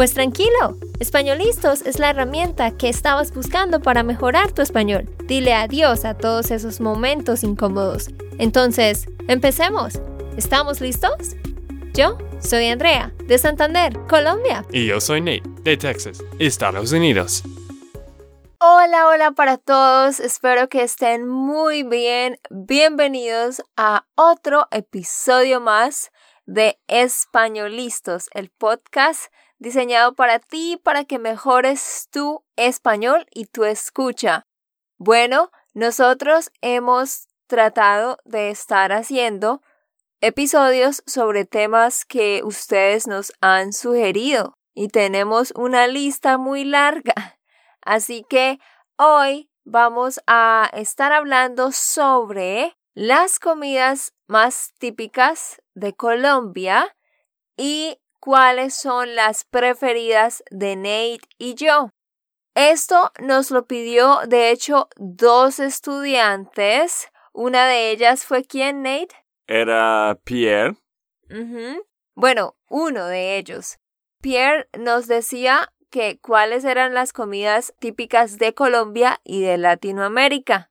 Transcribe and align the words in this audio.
Pues 0.00 0.14
tranquilo, 0.14 0.78
Españolistos 0.98 1.82
es 1.82 1.98
la 1.98 2.08
herramienta 2.08 2.70
que 2.70 2.88
estabas 2.88 3.34
buscando 3.34 3.82
para 3.82 4.02
mejorar 4.02 4.50
tu 4.50 4.62
español. 4.62 5.14
Dile 5.26 5.52
adiós 5.52 6.06
a 6.06 6.16
todos 6.16 6.50
esos 6.50 6.80
momentos 6.80 7.44
incómodos. 7.44 8.08
Entonces, 8.38 9.04
empecemos. 9.28 10.00
¿Estamos 10.38 10.80
listos? 10.80 11.36
Yo 11.92 12.16
soy 12.38 12.68
Andrea, 12.68 13.12
de 13.26 13.36
Santander, 13.36 13.92
Colombia. 14.08 14.64
Y 14.72 14.86
yo 14.86 15.02
soy 15.02 15.20
Nate, 15.20 15.42
de 15.64 15.76
Texas, 15.76 16.24
Estados 16.38 16.92
Unidos. 16.92 17.42
Hola, 18.58 19.06
hola 19.06 19.32
para 19.32 19.58
todos, 19.58 20.18
espero 20.18 20.70
que 20.70 20.82
estén 20.82 21.28
muy 21.28 21.82
bien. 21.82 22.40
Bienvenidos 22.48 23.60
a 23.76 24.06
otro 24.14 24.66
episodio 24.70 25.60
más 25.60 26.10
de 26.46 26.78
Españolistos, 26.88 28.30
el 28.32 28.48
podcast 28.48 29.30
diseñado 29.60 30.14
para 30.14 30.40
ti 30.40 30.80
para 30.82 31.04
que 31.04 31.20
mejores 31.20 32.08
tu 32.10 32.42
español 32.56 33.26
y 33.30 33.44
tu 33.44 33.64
escucha. 33.64 34.46
Bueno, 34.98 35.52
nosotros 35.74 36.50
hemos 36.62 37.28
tratado 37.46 38.18
de 38.24 38.50
estar 38.50 38.92
haciendo 38.92 39.62
episodios 40.20 41.02
sobre 41.06 41.44
temas 41.44 42.04
que 42.04 42.42
ustedes 42.42 43.06
nos 43.06 43.32
han 43.40 43.72
sugerido 43.72 44.58
y 44.74 44.88
tenemos 44.88 45.52
una 45.54 45.86
lista 45.86 46.38
muy 46.38 46.64
larga. 46.64 47.38
Así 47.82 48.24
que 48.28 48.58
hoy 48.96 49.50
vamos 49.64 50.20
a 50.26 50.70
estar 50.72 51.12
hablando 51.12 51.70
sobre 51.72 52.76
las 52.94 53.38
comidas 53.38 54.12
más 54.26 54.72
típicas 54.78 55.60
de 55.74 55.94
Colombia 55.94 56.96
y 57.56 57.98
cuáles 58.20 58.74
son 58.74 59.16
las 59.16 59.44
preferidas 59.44 60.44
de 60.50 60.76
Nate 60.76 61.20
y 61.38 61.54
yo. 61.54 61.90
Esto 62.54 63.12
nos 63.20 63.50
lo 63.50 63.66
pidió, 63.66 64.20
de 64.26 64.50
hecho, 64.50 64.88
dos 64.96 65.58
estudiantes. 65.58 67.08
Una 67.32 67.66
de 67.66 67.90
ellas 67.90 68.24
fue 68.24 68.44
quién, 68.44 68.82
Nate? 68.82 69.16
Era 69.46 70.18
Pierre. 70.24 70.76
Bueno, 72.14 72.56
uno 72.68 73.06
de 73.06 73.38
ellos. 73.38 73.78
Pierre 74.20 74.68
nos 74.78 75.06
decía 75.06 75.72
que 75.90 76.20
cuáles 76.20 76.64
eran 76.64 76.92
las 76.92 77.12
comidas 77.12 77.74
típicas 77.78 78.38
de 78.38 78.52
Colombia 78.54 79.20
y 79.24 79.42
de 79.42 79.58
Latinoamérica. 79.58 80.70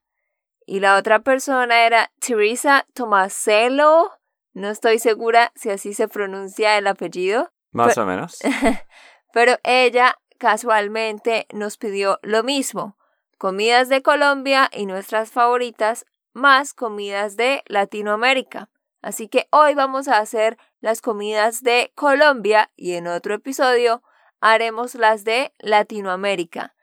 Y 0.66 0.80
la 0.80 0.96
otra 0.96 1.20
persona 1.20 1.84
era 1.84 2.12
Teresa 2.20 2.86
Tomaselo 2.94 4.19
no 4.52 4.68
estoy 4.68 4.98
segura 4.98 5.52
si 5.54 5.70
así 5.70 5.94
se 5.94 6.08
pronuncia 6.08 6.76
el 6.78 6.86
apellido. 6.86 7.52
Más 7.72 7.96
o 7.98 8.04
menos. 8.04 8.38
pero 9.32 9.58
ella 9.62 10.18
casualmente 10.38 11.46
nos 11.52 11.76
pidió 11.76 12.18
lo 12.22 12.42
mismo. 12.42 12.96
Comidas 13.38 13.88
de 13.88 14.02
Colombia 14.02 14.68
y 14.72 14.86
nuestras 14.86 15.30
favoritas, 15.30 16.04
más 16.32 16.74
comidas 16.74 17.36
de 17.36 17.62
Latinoamérica. 17.66 18.68
Así 19.02 19.28
que 19.28 19.48
hoy 19.50 19.74
vamos 19.74 20.08
a 20.08 20.18
hacer 20.18 20.58
las 20.80 21.00
comidas 21.00 21.62
de 21.62 21.92
Colombia 21.94 22.70
y 22.76 22.94
en 22.94 23.06
otro 23.06 23.34
episodio 23.34 24.02
haremos 24.40 24.94
las 24.94 25.24
de 25.24 25.54
Latinoamérica. 25.58 26.74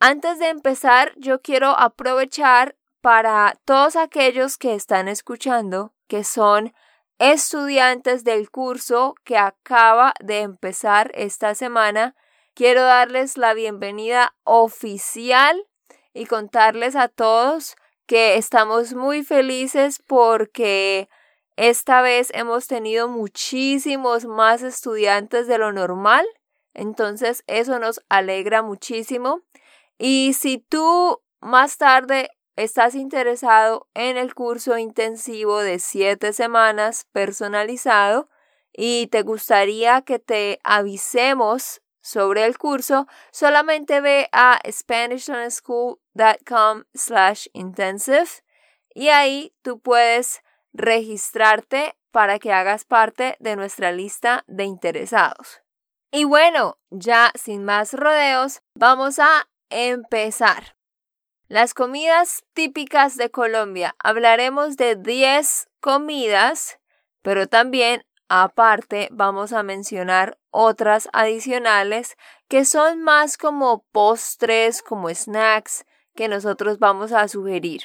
Antes 0.00 0.38
de 0.38 0.48
empezar, 0.48 1.12
yo 1.16 1.40
quiero 1.40 1.70
aprovechar 1.78 2.76
para 3.00 3.58
todos 3.64 3.96
aquellos 3.96 4.58
que 4.58 4.74
están 4.74 5.08
escuchando, 5.08 5.94
que 6.08 6.24
son 6.24 6.74
estudiantes 7.18 8.24
del 8.24 8.50
curso 8.50 9.14
que 9.24 9.36
acaba 9.38 10.14
de 10.20 10.40
empezar 10.40 11.10
esta 11.14 11.54
semana, 11.54 12.16
quiero 12.54 12.82
darles 12.82 13.36
la 13.36 13.54
bienvenida 13.54 14.34
oficial 14.44 15.64
y 16.12 16.26
contarles 16.26 16.96
a 16.96 17.08
todos 17.08 17.76
que 18.06 18.36
estamos 18.36 18.94
muy 18.94 19.22
felices 19.22 20.02
porque 20.06 21.08
esta 21.56 22.02
vez 22.02 22.30
hemos 22.34 22.66
tenido 22.66 23.08
muchísimos 23.08 24.24
más 24.24 24.62
estudiantes 24.62 25.46
de 25.46 25.58
lo 25.58 25.72
normal, 25.72 26.26
entonces 26.74 27.44
eso 27.46 27.78
nos 27.78 28.00
alegra 28.08 28.62
muchísimo. 28.62 29.42
Y 29.98 30.32
si 30.34 30.58
tú 30.58 31.22
más 31.40 31.78
tarde 31.78 32.30
estás 32.56 32.94
interesado 32.94 33.88
en 33.94 34.16
el 34.16 34.34
curso 34.34 34.78
intensivo 34.78 35.60
de 35.60 35.78
siete 35.78 36.32
semanas 36.32 37.06
personalizado 37.12 38.30
y 38.72 39.08
te 39.08 39.20
gustaría 39.22 40.00
que 40.02 40.18
te 40.18 40.60
avisemos 40.64 41.82
sobre 42.00 42.44
el 42.44 42.58
curso, 42.58 43.06
solamente 43.30 44.00
ve 44.02 44.28
a 44.30 44.60
SpanishLearnerSchool.com 44.70 46.82
slash 46.92 47.46
intensive 47.54 48.28
y 48.94 49.08
ahí 49.08 49.54
tú 49.62 49.80
puedes 49.80 50.42
registrarte 50.74 51.96
para 52.10 52.38
que 52.38 52.52
hagas 52.52 52.84
parte 52.84 53.36
de 53.40 53.56
nuestra 53.56 53.90
lista 53.90 54.44
de 54.46 54.64
interesados. 54.64 55.62
Y 56.12 56.24
bueno, 56.24 56.78
ya 56.90 57.32
sin 57.34 57.64
más 57.64 57.94
rodeos, 57.94 58.60
vamos 58.76 59.18
a 59.18 59.48
empezar. 59.70 60.73
Las 61.54 61.72
comidas 61.72 62.42
típicas 62.52 63.16
de 63.16 63.30
Colombia. 63.30 63.94
Hablaremos 64.00 64.76
de 64.76 64.96
10 64.96 65.68
comidas, 65.78 66.80
pero 67.22 67.46
también 67.46 68.04
aparte 68.28 69.08
vamos 69.12 69.52
a 69.52 69.62
mencionar 69.62 70.36
otras 70.50 71.08
adicionales 71.12 72.16
que 72.48 72.64
son 72.64 73.04
más 73.04 73.38
como 73.38 73.84
postres, 73.92 74.82
como 74.82 75.08
snacks 75.14 75.84
que 76.16 76.26
nosotros 76.26 76.80
vamos 76.80 77.12
a 77.12 77.28
sugerir. 77.28 77.82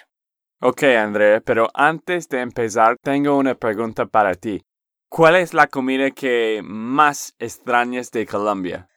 Ok, 0.61 0.81
André, 0.97 1.39
pero 1.41 1.67
antes 1.75 2.27
de 2.27 2.41
empezar 2.41 2.97
tengo 3.03 3.37
una 3.37 3.53
pregunta 3.53 4.07
para 4.07 4.33
ti. 4.33 4.65
¿Cuál 5.09 5.35
es 5.35 5.53
la 5.53 5.67
comida 5.67 6.09
que 6.09 6.61
más 6.63 7.35
extrañas 7.37 8.09
de 8.09 8.25
Colombia? 8.25 8.89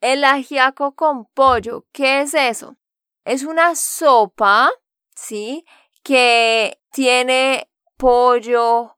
El 0.00 0.22
ajiaco 0.22 0.94
con 0.94 1.26
pollo, 1.26 1.84
¿qué 1.90 2.20
es 2.20 2.34
eso? 2.34 2.76
Es 3.24 3.42
una 3.42 3.74
sopa, 3.74 4.70
¿sí? 5.16 5.64
Que 6.02 6.78
tiene 6.92 7.68
pollo, 7.96 8.96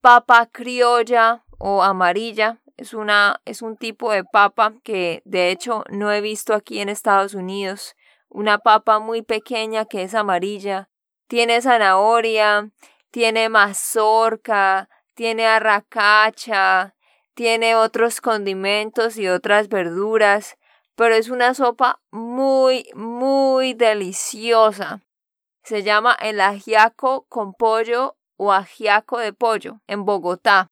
papa 0.00 0.48
criolla 0.50 1.44
o 1.58 1.82
amarilla. 1.82 2.58
Es, 2.76 2.94
una, 2.94 3.40
es 3.44 3.62
un 3.62 3.76
tipo 3.76 4.12
de 4.12 4.24
papa 4.24 4.74
que 4.82 5.22
de 5.24 5.50
hecho 5.50 5.84
no 5.90 6.12
he 6.12 6.20
visto 6.20 6.54
aquí 6.54 6.80
en 6.80 6.88
Estados 6.88 7.34
Unidos. 7.34 7.96
Una 8.28 8.58
papa 8.58 8.98
muy 8.98 9.22
pequeña 9.22 9.84
que 9.84 10.02
es 10.02 10.14
amarilla. 10.14 10.88
Tiene 11.26 11.60
zanahoria, 11.60 12.70
tiene 13.10 13.48
mazorca, 13.48 14.88
tiene 15.14 15.46
arracacha, 15.46 16.94
tiene 17.34 17.74
otros 17.76 18.20
condimentos 18.20 19.16
y 19.16 19.28
otras 19.28 19.68
verduras, 19.68 20.56
pero 20.94 21.14
es 21.14 21.28
una 21.28 21.54
sopa 21.54 22.00
muy, 22.10 22.88
muy 22.94 23.74
deliciosa. 23.74 25.02
Se 25.68 25.82
llama 25.82 26.16
el 26.18 26.40
ajiaco 26.40 27.26
con 27.28 27.52
pollo 27.52 28.16
o 28.38 28.54
ajiaco 28.54 29.18
de 29.18 29.34
pollo 29.34 29.82
en 29.86 30.06
Bogotá. 30.06 30.70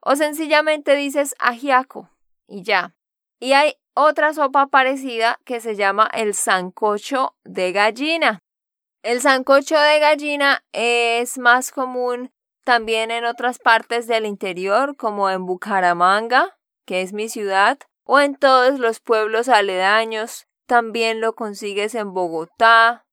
O 0.00 0.16
sencillamente 0.16 0.96
dices 0.96 1.36
ajiaco 1.38 2.10
y 2.48 2.64
ya. 2.64 2.92
Y 3.38 3.52
hay 3.52 3.76
otra 3.94 4.34
sopa 4.34 4.66
parecida 4.66 5.38
que 5.44 5.60
se 5.60 5.76
llama 5.76 6.10
el 6.12 6.34
sancocho 6.34 7.36
de 7.44 7.70
gallina. 7.70 8.40
El 9.04 9.20
sancocho 9.20 9.78
de 9.78 10.00
gallina 10.00 10.64
es 10.72 11.38
más 11.38 11.70
común 11.70 12.32
también 12.64 13.12
en 13.12 13.24
otras 13.24 13.60
partes 13.60 14.08
del 14.08 14.26
interior, 14.26 14.96
como 14.96 15.30
en 15.30 15.46
Bucaramanga, 15.46 16.58
que 16.84 17.02
es 17.02 17.12
mi 17.12 17.28
ciudad, 17.28 17.78
o 18.02 18.18
en 18.18 18.34
todos 18.34 18.80
los 18.80 18.98
pueblos 18.98 19.48
aledaños. 19.48 20.48
También 20.66 21.20
lo 21.20 21.36
consigues 21.36 21.94
en 21.94 22.12
Bogotá. 22.12 23.04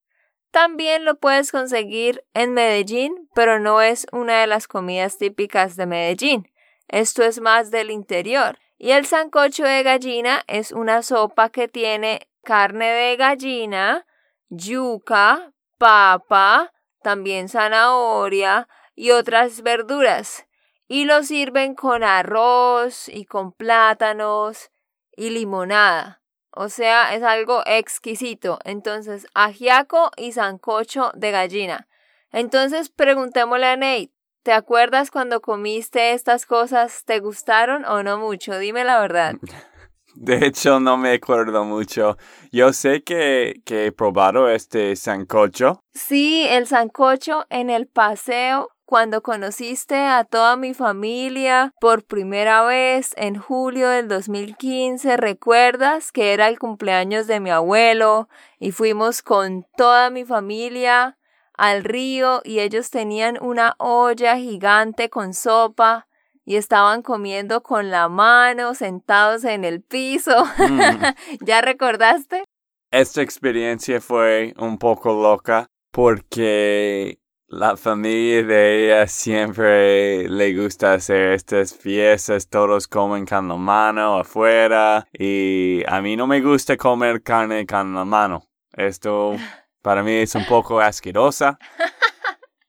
También 0.50 1.04
lo 1.04 1.16
puedes 1.16 1.52
conseguir 1.52 2.24
en 2.34 2.52
Medellín, 2.52 3.28
pero 3.34 3.60
no 3.60 3.80
es 3.82 4.06
una 4.12 4.40
de 4.40 4.46
las 4.46 4.66
comidas 4.66 5.16
típicas 5.16 5.76
de 5.76 5.86
Medellín. 5.86 6.50
Esto 6.88 7.22
es 7.22 7.40
más 7.40 7.70
del 7.70 7.90
interior. 7.90 8.58
Y 8.76 8.90
el 8.92 9.06
sancocho 9.06 9.64
de 9.64 9.82
gallina 9.82 10.42
es 10.48 10.72
una 10.72 11.02
sopa 11.02 11.50
que 11.50 11.68
tiene 11.68 12.28
carne 12.42 12.90
de 12.90 13.16
gallina, 13.16 14.06
yuca, 14.48 15.52
papa, 15.78 16.72
también 17.02 17.48
zanahoria 17.48 18.68
y 18.96 19.12
otras 19.12 19.62
verduras. 19.62 20.46
Y 20.88 21.04
lo 21.04 21.22
sirven 21.22 21.74
con 21.74 22.02
arroz 22.02 23.08
y 23.08 23.24
con 23.24 23.52
plátanos 23.52 24.70
y 25.14 25.30
limonada. 25.30 26.19
O 26.52 26.68
sea, 26.68 27.14
es 27.14 27.22
algo 27.22 27.62
exquisito. 27.66 28.58
Entonces, 28.64 29.26
ajiaco 29.34 30.10
y 30.16 30.32
sancocho 30.32 31.12
de 31.14 31.30
gallina. 31.30 31.88
Entonces, 32.32 32.88
preguntémosle 32.88 33.66
a 33.66 33.76
Nate, 33.76 34.12
¿te 34.42 34.52
acuerdas 34.52 35.10
cuando 35.10 35.40
comiste 35.40 36.12
estas 36.12 36.46
cosas? 36.46 37.04
¿Te 37.04 37.20
gustaron 37.20 37.84
o 37.84 38.02
no 38.02 38.18
mucho? 38.18 38.58
Dime 38.58 38.84
la 38.84 39.00
verdad. 39.00 39.36
De 40.14 40.44
hecho, 40.44 40.80
no 40.80 40.96
me 40.96 41.12
acuerdo 41.12 41.64
mucho. 41.64 42.16
Yo 42.50 42.72
sé 42.72 43.04
que, 43.04 43.62
que 43.64 43.86
he 43.86 43.92
probado 43.92 44.50
este 44.50 44.96
sancocho. 44.96 45.84
Sí, 45.94 46.46
el 46.48 46.66
sancocho 46.66 47.46
en 47.48 47.70
el 47.70 47.86
paseo 47.86 48.70
cuando 48.90 49.22
conociste 49.22 49.94
a 49.94 50.24
toda 50.24 50.56
mi 50.56 50.74
familia 50.74 51.72
por 51.80 52.02
primera 52.02 52.64
vez 52.64 53.14
en 53.16 53.36
julio 53.36 53.88
del 53.88 54.08
2015, 54.08 55.16
¿recuerdas 55.16 56.10
que 56.10 56.32
era 56.32 56.48
el 56.48 56.58
cumpleaños 56.58 57.28
de 57.28 57.38
mi 57.38 57.50
abuelo 57.50 58.28
y 58.58 58.72
fuimos 58.72 59.22
con 59.22 59.64
toda 59.76 60.10
mi 60.10 60.24
familia 60.24 61.16
al 61.56 61.84
río 61.84 62.40
y 62.42 62.58
ellos 62.58 62.90
tenían 62.90 63.38
una 63.40 63.76
olla 63.78 64.36
gigante 64.36 65.08
con 65.08 65.34
sopa 65.34 66.08
y 66.44 66.56
estaban 66.56 67.02
comiendo 67.02 67.62
con 67.62 67.92
la 67.92 68.08
mano, 68.08 68.74
sentados 68.74 69.44
en 69.44 69.64
el 69.64 69.82
piso. 69.82 70.44
Mm. 70.58 71.04
¿Ya 71.44 71.60
recordaste? 71.60 72.42
Esta 72.90 73.22
experiencia 73.22 74.00
fue 74.00 74.52
un 74.58 74.78
poco 74.78 75.12
loca 75.12 75.68
porque 75.92 77.19
la 77.50 77.76
familia 77.76 78.44
de 78.44 78.84
ella 78.84 79.06
siempre 79.08 80.28
le 80.28 80.54
gusta 80.54 80.94
hacer 80.94 81.32
estas 81.32 81.74
fiestas, 81.74 82.48
todos 82.48 82.86
comen 82.86 83.26
con 83.26 83.48
la 83.48 83.56
mano 83.56 84.20
afuera 84.20 85.08
y 85.12 85.82
a 85.88 86.00
mí 86.00 86.16
no 86.16 86.28
me 86.28 86.40
gusta 86.40 86.76
comer 86.76 87.22
carne 87.22 87.66
con 87.66 87.92
la 87.92 88.04
mano. 88.04 88.46
Esto 88.72 89.34
para 89.82 90.04
mí 90.04 90.12
es 90.12 90.36
un 90.36 90.46
poco 90.46 90.80
asquerosa. 90.80 91.58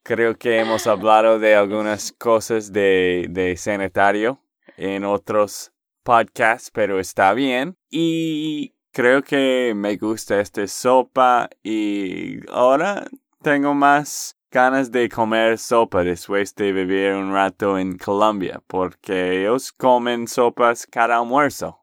Creo 0.04 0.36
que 0.36 0.60
hemos 0.60 0.88
hablado 0.88 1.38
de 1.38 1.54
algunas 1.54 2.12
cosas 2.12 2.74
de, 2.74 3.28
de 3.30 3.56
sanitario 3.58 4.42
en 4.78 5.06
otros 5.06 5.72
podcasts, 6.02 6.72
pero 6.72 7.00
está 7.00 7.36
bien. 7.36 7.78
Y 7.88 8.74
creo 8.92 9.22
que 9.22 9.74
me 9.76 9.96
gusta 9.98 10.40
esta 10.40 10.66
sopa 10.66 11.52
y 11.62 12.40
ahora 12.50 13.08
tengo 13.44 13.76
más 13.76 14.41
ganas 14.52 14.92
de 14.92 15.08
comer 15.08 15.58
sopa 15.58 16.04
después 16.04 16.54
de 16.56 16.74
vivir 16.74 17.14
un 17.14 17.34
rato 17.34 17.78
en 17.78 17.98
Colombia, 17.98 18.62
porque 18.68 19.40
ellos 19.42 19.72
comen 19.72 20.28
sopas 20.28 20.86
cada 20.86 21.18
almuerzo. 21.18 21.80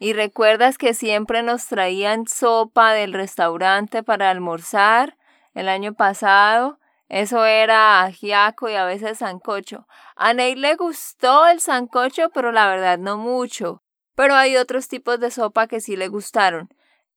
Y 0.00 0.12
recuerdas 0.12 0.76
que 0.76 0.92
siempre 0.92 1.42
nos 1.42 1.66
traían 1.66 2.26
sopa 2.26 2.92
del 2.92 3.12
restaurante 3.12 4.02
para 4.02 4.28
almorzar 4.28 5.16
el 5.54 5.68
año 5.68 5.94
pasado. 5.94 6.80
Eso 7.08 7.44
era 7.44 8.02
ajiaco 8.02 8.68
y 8.68 8.74
a 8.74 8.84
veces 8.84 9.18
sancocho. 9.18 9.86
A 10.16 10.34
Ney 10.34 10.56
le 10.56 10.74
gustó 10.74 11.46
el 11.46 11.60
sancocho, 11.60 12.30
pero 12.34 12.50
la 12.50 12.66
verdad 12.66 12.98
no 12.98 13.16
mucho. 13.16 13.82
Pero 14.16 14.34
hay 14.34 14.56
otros 14.56 14.88
tipos 14.88 15.20
de 15.20 15.30
sopa 15.30 15.68
que 15.68 15.80
sí 15.80 15.96
le 15.96 16.08
gustaron. 16.08 16.68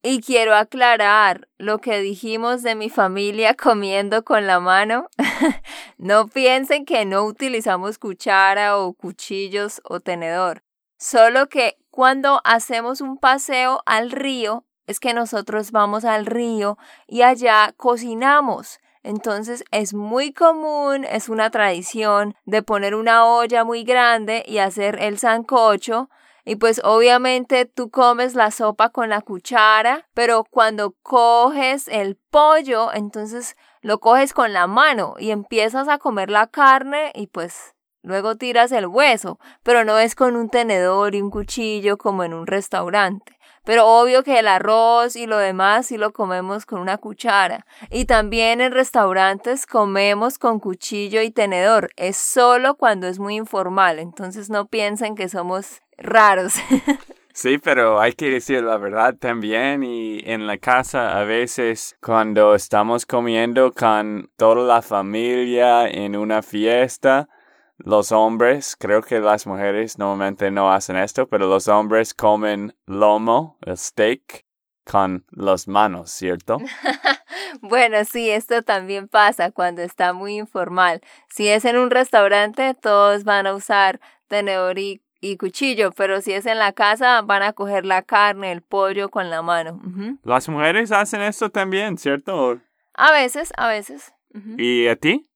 Y 0.04 0.22
quiero 0.22 0.56
aclarar 0.56 1.48
lo 1.58 1.80
que 1.80 2.00
dijimos 2.00 2.63
de 2.63 2.75
mi 2.75 2.89
familia 2.89 3.54
comiendo 3.56 4.24
con 4.24 4.48
la 4.48 4.60
mano. 4.60 5.10
no 5.98 6.27
piensen 6.27 6.86
que 6.86 7.06
no 7.06 7.24
utilizamos 7.24 7.98
cuchara 7.98 8.77
o 8.77 8.94
cuchillos 8.94 9.82
o 9.84 10.00
tenedor. 10.00 10.63
Solo 10.98 11.48
que 11.48 11.77
cuando 11.89 12.42
hacemos 12.44 13.01
un 13.01 13.18
paseo 13.18 13.82
al 13.86 14.12
río, 14.12 14.66
es 14.88 15.00
que 15.00 15.13
nosotros 15.13 15.72
vamos 15.72 16.06
al 16.06 16.25
río 16.25 16.77
y 17.08 17.22
allá 17.22 17.74
cocinamos. 17.75 18.80
Entonces 19.04 19.63
es 19.72 19.94
muy 19.94 20.34
común, 20.34 21.06
es 21.06 21.30
una 21.30 21.50
tradición 21.50 22.36
de 22.46 22.63
poner 22.63 22.96
una 22.96 23.25
olla 23.25 23.63
muy 23.63 23.84
grande 23.84 24.44
y 24.46 24.58
hacer 24.58 24.98
el 25.01 25.18
sancocho. 25.18 26.10
Y 26.48 26.56
pues 26.56 26.80
obviamente 26.86 27.66
tú 27.66 27.89
comes 27.89 28.34
la 28.34 28.51
sopa 28.51 28.88
con 28.88 29.10
la 29.10 29.20
cuchara, 29.20 30.08
pero 30.13 30.46
cuando 30.46 30.96
coges 31.04 31.89
el 31.89 32.16
pollo, 32.16 32.94
entonces 32.94 33.58
lo 33.82 34.00
coges 34.00 34.32
con 34.32 34.54
la 34.54 34.66
mano 34.66 35.16
y 35.20 35.32
empiezas 35.32 35.89
a 35.89 35.98
comer 35.98 36.30
la 36.30 36.48
carne 36.48 37.12
y 37.16 37.27
pues 37.27 37.75
luego 38.01 38.38
tiras 38.38 38.72
el 38.72 38.88
hueso, 38.88 39.39
pero 39.62 39.84
no 39.84 40.00
es 40.00 40.16
con 40.16 40.38
un 40.38 40.50
tenedor 40.50 41.16
y 41.16 41.22
un 41.22 41.32
cuchillo 41.32 41.98
como 41.98 42.24
en 42.24 42.34
un 42.34 42.48
restaurante. 42.48 43.38
Pero 43.66 43.86
obvio 43.86 44.24
que 44.24 44.39
el 44.39 44.48
arroz 44.48 45.18
y 45.18 45.27
lo 45.27 45.39
demás 45.39 45.88
sí 45.88 45.98
lo 45.98 46.13
comemos 46.13 46.66
con 46.66 46.80
una 46.80 46.98
cuchara. 46.98 47.66
Y 47.92 48.06
también 48.06 48.62
en 48.62 48.72
restaurantes 48.72 49.66
comemos 49.66 50.39
con 50.39 50.62
cuchillo 50.62 51.22
y 51.22 51.32
tenedor. 51.32 51.89
Es 51.98 52.16
solo 52.16 52.75
cuando 52.77 53.08
es 53.08 53.20
muy 53.20 53.36
informal. 53.36 54.00
Entonces 54.00 54.50
no 54.50 54.68
piensen 54.68 55.16
que 55.16 55.27
somos 55.27 55.82
raros. 55.98 56.56
Sí, 57.38 57.60
pero 57.60 58.01
hay 58.01 58.13
que 58.13 58.32
decir 58.32 58.63
la 58.63 58.77
verdad 58.77 59.16
también 59.16 59.84
y 59.84 60.22
en 60.25 60.48
la 60.48 60.58
casa 60.58 61.20
a 61.20 61.24
veces 61.24 61.96
cuando 62.01 62.56
estamos 62.56 63.06
comiendo 63.06 63.72
con 63.74 64.32
toda 64.38 64.63
la 64.63 64.82
familia 64.82 65.88
en 65.88 66.16
una 66.16 66.42
fiesta, 66.42 67.30
los 67.77 68.12
hombres, 68.12 68.75
creo 68.75 69.04
que 69.04 69.20
las 69.20 69.46
mujeres 69.46 70.00
normalmente 70.00 70.50
no 70.50 70.74
hacen 70.74 70.98
esto, 70.98 71.27
pero 71.27 71.46
los 71.46 71.68
hombres 71.68 72.16
comen 72.16 72.75
lomo, 72.88 73.60
el 73.68 73.77
steak, 73.77 74.48
con 74.84 75.25
las 75.32 75.68
manos, 75.68 76.10
¿cierto? 76.10 76.58
bueno, 77.62 78.04
sí, 78.06 78.30
esto 78.30 78.63
también 78.63 79.08
pasa 79.08 79.51
cuando 79.51 79.82
está 79.82 80.13
muy 80.13 80.38
informal. 80.38 81.01
Si 81.30 81.48
es 81.48 81.66
en 81.66 81.77
un 81.77 81.92
restaurante, 81.92 82.74
todos 82.74 83.24
van 83.24 83.48
a 83.48 83.54
usar 83.54 84.00
tenedor 84.27 84.80
y, 84.80 85.04
cuchillo, 85.36 85.91
pero 85.91 86.22
si 86.22 86.31
es 86.31 86.46
en 86.46 86.60
la 86.60 86.72
casa, 86.72 87.22
van 87.24 87.43
a 87.43 87.53
coger 87.53 87.86
la 87.86 88.03
carne, 88.03 88.51
el 88.51 88.62
pollo 88.62 89.10
con 89.10 89.29
la 89.29 89.41
mano. 89.41 89.81
Las 90.24 90.48
mujeres 90.48 90.91
hacen 90.91 91.22
esto 91.22 91.50
también, 91.50 91.98
¿cierto? 91.98 92.62
A 92.93 93.12
veces, 93.12 93.51
a 93.57 93.67
veces. 93.67 94.13
¿Y 94.57 94.88
a 94.88 94.96
ti? 94.96 95.29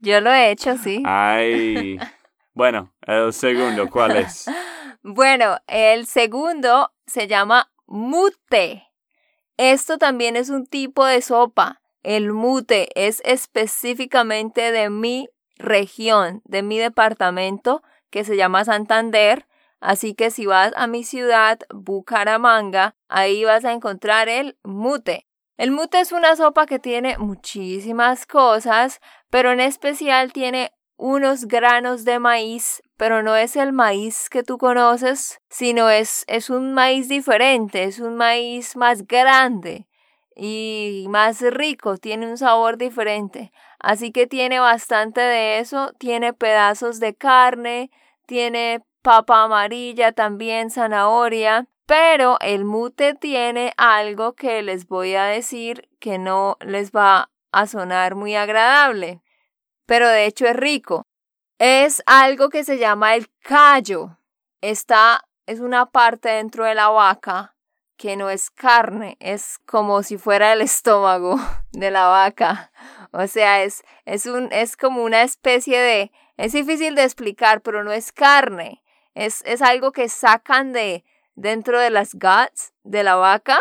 Yo 0.00 0.20
lo 0.20 0.30
he 0.30 0.50
hecho, 0.50 0.76
sí. 0.76 1.02
Ay. 1.06 1.98
bueno, 2.54 2.92
el 3.06 3.32
segundo, 3.32 3.88
¿cuál 3.88 4.16
es? 4.16 4.46
bueno, 5.02 5.58
el 5.66 6.06
segundo 6.06 6.92
se 7.06 7.26
llama 7.26 7.70
mute. 7.86 8.84
Esto 9.56 9.98
también 9.98 10.36
es 10.36 10.50
un 10.50 10.66
tipo 10.66 11.04
de 11.04 11.22
sopa. 11.22 11.80
El 12.02 12.32
mute 12.32 12.88
es 12.94 13.20
específicamente 13.24 14.70
de 14.70 14.88
mi 14.90 15.28
región, 15.56 16.42
de 16.44 16.62
mi 16.62 16.78
departamento, 16.78 17.82
que 18.10 18.24
se 18.24 18.36
llama 18.36 18.64
Santander. 18.64 19.46
Así 19.80 20.14
que 20.14 20.30
si 20.30 20.46
vas 20.46 20.72
a 20.76 20.86
mi 20.86 21.04
ciudad, 21.04 21.60
Bucaramanga, 21.72 22.94
ahí 23.08 23.44
vas 23.44 23.64
a 23.64 23.72
encontrar 23.72 24.28
el 24.28 24.58
mute. 24.62 25.26
El 25.56 25.70
mute 25.70 26.00
es 26.00 26.12
una 26.12 26.36
sopa 26.36 26.66
que 26.66 26.78
tiene 26.78 27.18
muchísimas 27.18 28.26
cosas, 28.26 29.00
pero 29.30 29.52
en 29.52 29.60
especial 29.60 30.32
tiene 30.32 30.72
unos 30.96 31.46
granos 31.46 32.04
de 32.04 32.18
maíz, 32.18 32.82
pero 32.96 33.22
no 33.22 33.36
es 33.36 33.56
el 33.56 33.72
maíz 33.72 34.28
que 34.30 34.42
tú 34.42 34.58
conoces, 34.58 35.40
sino 35.48 35.90
es, 35.90 36.24
es 36.26 36.50
un 36.50 36.74
maíz 36.74 37.08
diferente, 37.08 37.84
es 37.84 38.00
un 38.00 38.16
maíz 38.16 38.76
más 38.76 39.06
grande 39.06 39.87
y 40.38 41.06
más 41.08 41.40
rico, 41.40 41.96
tiene 41.96 42.28
un 42.28 42.38
sabor 42.38 42.78
diferente. 42.78 43.52
Así 43.80 44.12
que 44.12 44.28
tiene 44.28 44.60
bastante 44.60 45.20
de 45.20 45.58
eso, 45.58 45.92
tiene 45.98 46.32
pedazos 46.32 47.00
de 47.00 47.14
carne, 47.14 47.90
tiene 48.26 48.84
papa 49.02 49.42
amarilla 49.42 50.12
también, 50.12 50.70
zanahoria, 50.70 51.66
pero 51.86 52.38
el 52.40 52.64
mute 52.64 53.14
tiene 53.14 53.72
algo 53.76 54.34
que 54.34 54.62
les 54.62 54.86
voy 54.86 55.16
a 55.16 55.24
decir 55.24 55.88
que 55.98 56.18
no 56.18 56.56
les 56.60 56.92
va 56.92 57.30
a 57.50 57.66
sonar 57.66 58.14
muy 58.14 58.36
agradable, 58.36 59.22
pero 59.86 60.08
de 60.08 60.26
hecho 60.26 60.46
es 60.46 60.54
rico. 60.54 61.04
Es 61.58 62.02
algo 62.06 62.48
que 62.50 62.62
se 62.62 62.78
llama 62.78 63.16
el 63.16 63.28
callo. 63.40 64.18
Esta 64.60 65.24
es 65.46 65.58
una 65.58 65.86
parte 65.86 66.28
dentro 66.28 66.64
de 66.64 66.76
la 66.76 66.88
vaca 66.90 67.56
que 67.98 68.16
no 68.16 68.30
es 68.30 68.48
carne, 68.50 69.16
es 69.20 69.58
como 69.66 70.02
si 70.02 70.16
fuera 70.16 70.52
el 70.52 70.62
estómago 70.62 71.38
de 71.72 71.90
la 71.90 72.06
vaca. 72.06 72.70
O 73.10 73.26
sea, 73.26 73.62
es, 73.62 73.82
es, 74.06 74.24
un, 74.24 74.48
es 74.52 74.76
como 74.76 75.02
una 75.02 75.22
especie 75.22 75.78
de... 75.78 76.12
Es 76.36 76.52
difícil 76.52 76.94
de 76.94 77.02
explicar, 77.02 77.60
pero 77.60 77.82
no 77.82 77.90
es 77.90 78.12
carne. 78.12 78.82
Es, 79.14 79.42
es 79.44 79.60
algo 79.60 79.90
que 79.90 80.08
sacan 80.08 80.72
de, 80.72 81.04
dentro 81.34 81.80
de 81.80 81.90
las 81.90 82.14
guts 82.14 82.72
de 82.84 83.02
la 83.02 83.16
vaca 83.16 83.58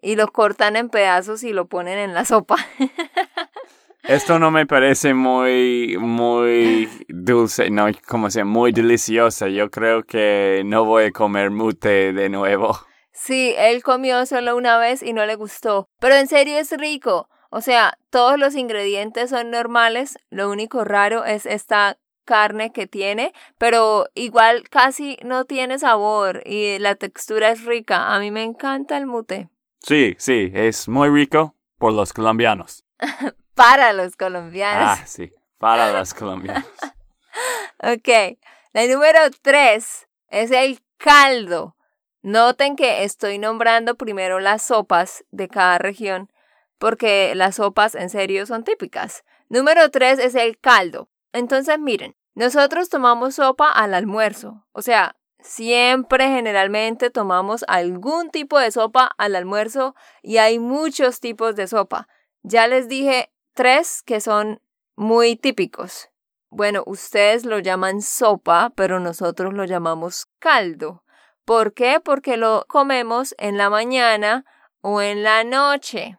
y 0.00 0.14
lo 0.14 0.28
cortan 0.28 0.76
en 0.76 0.88
pedazos 0.88 1.42
y 1.42 1.52
lo 1.52 1.66
ponen 1.66 1.98
en 1.98 2.14
la 2.14 2.24
sopa. 2.24 2.56
Esto 4.04 4.38
no 4.38 4.50
me 4.52 4.66
parece 4.66 5.14
muy, 5.14 5.96
muy 5.98 6.88
dulce, 7.08 7.70
no, 7.70 7.86
como 8.06 8.30
sea, 8.30 8.44
muy 8.44 8.72
deliciosa. 8.72 9.48
Yo 9.48 9.70
creo 9.70 10.04
que 10.04 10.62
no 10.64 10.84
voy 10.84 11.04
a 11.04 11.10
comer 11.12 11.50
mute 11.50 12.12
de 12.12 12.28
nuevo. 12.28 12.78
Sí, 13.24 13.54
él 13.56 13.84
comió 13.84 14.26
solo 14.26 14.56
una 14.56 14.78
vez 14.78 15.00
y 15.00 15.12
no 15.12 15.24
le 15.26 15.36
gustó. 15.36 15.88
Pero 16.00 16.16
en 16.16 16.26
serio 16.26 16.58
es 16.58 16.72
rico. 16.72 17.28
O 17.50 17.60
sea, 17.60 17.96
todos 18.10 18.36
los 18.36 18.56
ingredientes 18.56 19.30
son 19.30 19.52
normales. 19.52 20.18
Lo 20.30 20.50
único 20.50 20.82
raro 20.82 21.24
es 21.24 21.46
esta 21.46 21.98
carne 22.24 22.72
que 22.72 22.88
tiene, 22.88 23.32
pero 23.58 24.08
igual 24.14 24.68
casi 24.68 25.18
no 25.22 25.44
tiene 25.44 25.78
sabor 25.78 26.42
y 26.44 26.80
la 26.80 26.96
textura 26.96 27.52
es 27.52 27.64
rica. 27.64 28.12
A 28.12 28.18
mí 28.18 28.32
me 28.32 28.42
encanta 28.42 28.96
el 28.96 29.06
mute. 29.06 29.48
Sí, 29.78 30.16
sí, 30.18 30.50
es 30.52 30.88
muy 30.88 31.08
rico 31.08 31.54
por 31.78 31.92
los 31.92 32.12
colombianos. 32.12 32.84
para 33.54 33.92
los 33.92 34.16
colombianos. 34.16 34.98
Ah, 34.98 35.06
sí, 35.06 35.32
para 35.58 35.92
los 35.92 36.12
colombianos. 36.12 36.66
ok, 37.78 38.36
la 38.72 38.86
número 38.88 39.20
tres 39.42 40.08
es 40.28 40.50
el 40.50 40.80
caldo. 40.96 41.76
Noten 42.22 42.76
que 42.76 43.02
estoy 43.02 43.38
nombrando 43.38 43.96
primero 43.96 44.38
las 44.38 44.62
sopas 44.62 45.24
de 45.32 45.48
cada 45.48 45.78
región, 45.78 46.30
porque 46.78 47.34
las 47.34 47.56
sopas 47.56 47.96
en 47.96 48.10
serio 48.10 48.46
son 48.46 48.62
típicas. 48.62 49.24
Número 49.48 49.90
tres 49.90 50.20
es 50.20 50.36
el 50.36 50.58
caldo. 50.58 51.08
Entonces, 51.32 51.78
miren, 51.80 52.14
nosotros 52.34 52.88
tomamos 52.88 53.34
sopa 53.34 53.70
al 53.70 53.92
almuerzo, 53.92 54.64
o 54.72 54.82
sea, 54.82 55.16
siempre 55.40 56.28
generalmente 56.28 57.10
tomamos 57.10 57.64
algún 57.66 58.30
tipo 58.30 58.58
de 58.58 58.70
sopa 58.70 59.10
al 59.18 59.34
almuerzo 59.34 59.96
y 60.22 60.36
hay 60.36 60.60
muchos 60.60 61.18
tipos 61.18 61.56
de 61.56 61.66
sopa. 61.66 62.08
Ya 62.42 62.68
les 62.68 62.88
dije 62.88 63.32
tres 63.52 64.02
que 64.02 64.20
son 64.20 64.62
muy 64.94 65.36
típicos. 65.36 66.10
Bueno, 66.50 66.84
ustedes 66.86 67.44
lo 67.44 67.58
llaman 67.58 68.02
sopa, 68.02 68.72
pero 68.76 69.00
nosotros 69.00 69.54
lo 69.54 69.64
llamamos 69.64 70.26
caldo. 70.38 71.02
¿Por 71.44 71.74
qué? 71.74 72.00
Porque 72.00 72.36
lo 72.36 72.64
comemos 72.68 73.34
en 73.38 73.58
la 73.58 73.68
mañana 73.68 74.44
o 74.80 75.00
en 75.00 75.22
la 75.22 75.44
noche. 75.44 76.18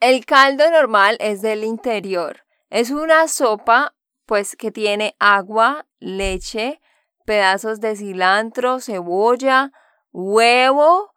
El 0.00 0.26
caldo 0.26 0.70
normal 0.70 1.16
es 1.20 1.42
del 1.42 1.64
interior. 1.64 2.44
Es 2.70 2.90
una 2.90 3.28
sopa 3.28 3.94
pues 4.26 4.56
que 4.56 4.70
tiene 4.70 5.16
agua, 5.18 5.86
leche, 6.00 6.80
pedazos 7.24 7.80
de 7.80 7.96
cilantro, 7.96 8.80
cebolla, 8.80 9.72
huevo, 10.12 11.14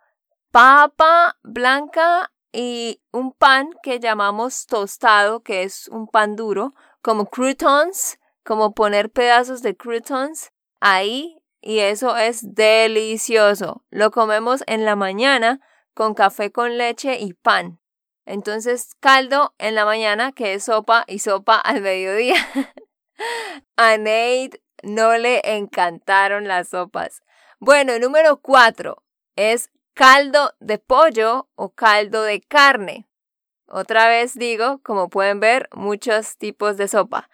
papa 0.52 1.38
blanca 1.44 2.32
y 2.54 3.02
un 3.12 3.34
pan 3.34 3.70
que 3.84 4.00
llamamos 4.00 4.66
tostado, 4.66 5.42
que 5.42 5.64
es 5.64 5.90
un 5.90 6.08
pan 6.08 6.36
duro, 6.36 6.74
como 7.02 7.26
croutons, 7.26 8.18
como 8.46 8.74
poner 8.74 9.10
pedazos 9.10 9.62
de 9.62 9.76
croutons 9.76 10.52
ahí 10.80 11.41
y 11.62 11.80
eso 11.80 12.18
es 12.18 12.56
delicioso. 12.56 13.84
Lo 13.90 14.12
comemos 14.12 14.64
en 14.68 14.86
la 14.86 14.96
mañana 14.96 15.62
con 15.94 16.14
café 16.14 16.52
con 16.52 16.78
leche 16.78 17.20
y 17.20 17.34
pan. 17.34 17.80
Entonces, 18.26 18.96
caldo 19.00 19.54
en 19.58 19.76
la 19.76 19.86
mañana, 19.86 20.32
que 20.32 20.54
es 20.54 20.66
sopa, 20.66 21.06
y 21.08 21.20
sopa 21.20 21.56
al 21.56 21.82
mediodía. 21.82 22.36
A 23.76 23.98
Nate 23.98 24.62
no 24.84 25.18
le 25.18 25.42
encantaron 25.44 26.48
las 26.48 26.70
sopas. 26.70 27.22
Bueno, 27.60 27.98
número 28.00 28.38
cuatro 28.38 29.04
es 29.36 29.70
caldo 29.94 30.54
de 30.60 30.80
pollo 30.80 31.50
o 31.56 31.70
caldo 31.70 32.24
de 32.24 32.42
carne. 32.42 33.08
Otra 33.68 34.08
vez 34.08 34.34
digo, 34.34 34.80
como 34.84 35.10
pueden 35.10 35.40
ver, 35.40 35.70
muchos 35.74 36.38
tipos 36.38 36.78
de 36.78 36.88
sopa. 36.88 37.30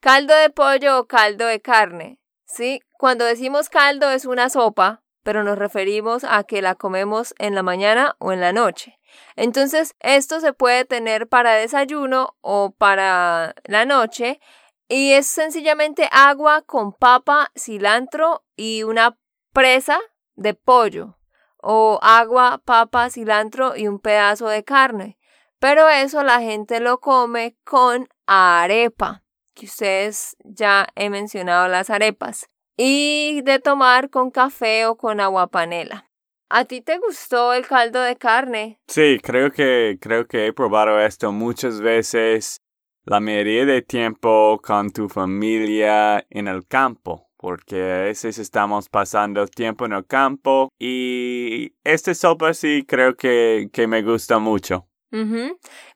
Caldo 0.00 0.34
de 0.34 0.50
pollo 0.50 0.98
o 0.98 1.06
caldo 1.06 1.46
de 1.46 1.60
carne. 1.60 2.20
Sí, 2.44 2.82
cuando 3.00 3.24
decimos 3.24 3.70
caldo 3.70 4.10
es 4.10 4.26
una 4.26 4.50
sopa, 4.50 5.02
pero 5.22 5.42
nos 5.42 5.56
referimos 5.56 6.22
a 6.22 6.44
que 6.44 6.60
la 6.60 6.74
comemos 6.74 7.34
en 7.38 7.54
la 7.54 7.62
mañana 7.62 8.14
o 8.18 8.30
en 8.30 8.42
la 8.42 8.52
noche. 8.52 9.00
Entonces, 9.36 9.94
esto 10.00 10.38
se 10.40 10.52
puede 10.52 10.84
tener 10.84 11.26
para 11.26 11.54
desayuno 11.54 12.36
o 12.42 12.72
para 12.76 13.54
la 13.64 13.86
noche 13.86 14.38
y 14.86 15.12
es 15.12 15.26
sencillamente 15.26 16.10
agua 16.12 16.60
con 16.60 16.92
papa, 16.92 17.50
cilantro 17.56 18.44
y 18.54 18.82
una 18.82 19.16
presa 19.54 19.98
de 20.34 20.52
pollo. 20.52 21.16
O 21.56 22.00
agua, 22.02 22.60
papa, 22.62 23.08
cilantro 23.08 23.78
y 23.78 23.88
un 23.88 23.98
pedazo 23.98 24.46
de 24.48 24.62
carne. 24.62 25.16
Pero 25.58 25.88
eso 25.88 26.22
la 26.22 26.40
gente 26.40 26.80
lo 26.80 27.00
come 27.00 27.56
con 27.64 28.10
arepa, 28.26 29.24
que 29.54 29.64
ustedes 29.64 30.36
ya 30.44 30.86
he 30.96 31.08
mencionado 31.08 31.66
las 31.66 31.88
arepas. 31.88 32.50
Y 32.82 33.42
de 33.42 33.58
tomar 33.58 34.08
con 34.08 34.30
café 34.30 34.86
o 34.86 34.96
con 34.96 35.20
agua 35.20 35.48
panela. 35.48 36.08
¿A 36.48 36.64
ti 36.64 36.80
te 36.80 36.96
gustó 36.96 37.52
el 37.52 37.66
caldo 37.66 38.00
de 38.00 38.16
carne? 38.16 38.80
Sí, 38.88 39.18
creo 39.22 39.52
que 39.52 39.98
creo 40.00 40.26
que 40.26 40.46
he 40.46 40.52
probado 40.54 40.98
esto 40.98 41.30
muchas 41.30 41.82
veces 41.82 42.56
la 43.04 43.20
mayoría 43.20 43.66
de 43.66 43.82
tiempo 43.82 44.58
con 44.64 44.90
tu 44.92 45.10
familia 45.10 46.24
en 46.30 46.48
el 46.48 46.66
campo, 46.66 47.28
porque 47.36 47.82
a 47.82 48.00
veces 48.04 48.38
estamos 48.38 48.88
pasando 48.88 49.46
tiempo 49.46 49.84
en 49.84 49.92
el 49.92 50.06
campo 50.06 50.70
y 50.78 51.74
esta 51.84 52.14
sopa 52.14 52.54
sí 52.54 52.86
creo 52.88 53.14
que, 53.14 53.68
que 53.74 53.86
me 53.88 54.00
gusta 54.00 54.38
mucho. 54.38 54.86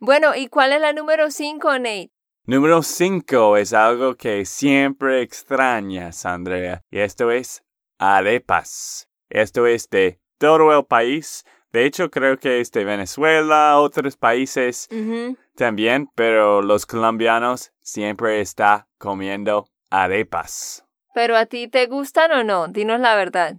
Bueno, 0.00 0.34
¿y 0.34 0.48
cuál 0.48 0.74
es 0.74 0.82
la 0.82 0.92
número 0.92 1.30
5, 1.30 1.78
Nate? 1.78 2.13
Número 2.46 2.82
5 2.82 3.56
es 3.56 3.72
algo 3.72 4.16
que 4.16 4.44
siempre 4.44 5.22
extrañas, 5.22 6.26
Andrea, 6.26 6.82
y 6.90 6.98
esto 6.98 7.30
es 7.30 7.64
arepas. 7.98 9.08
Esto 9.30 9.66
es 9.66 9.88
de 9.88 10.20
todo 10.36 10.78
el 10.78 10.84
país. 10.84 11.46
De 11.72 11.86
hecho, 11.86 12.10
creo 12.10 12.36
que 12.36 12.60
es 12.60 12.70
de 12.70 12.84
Venezuela, 12.84 13.78
otros 13.78 14.18
países 14.18 14.90
también, 15.56 16.10
pero 16.14 16.60
los 16.60 16.84
colombianos 16.84 17.72
siempre 17.80 18.42
están 18.42 18.84
comiendo 18.98 19.66
arepas. 19.88 20.84
¿Pero 21.14 21.38
a 21.38 21.46
ti 21.46 21.68
te 21.68 21.86
gustan 21.86 22.30
o 22.32 22.44
no? 22.44 22.68
Dinos 22.68 23.00
la 23.00 23.16
verdad. 23.16 23.56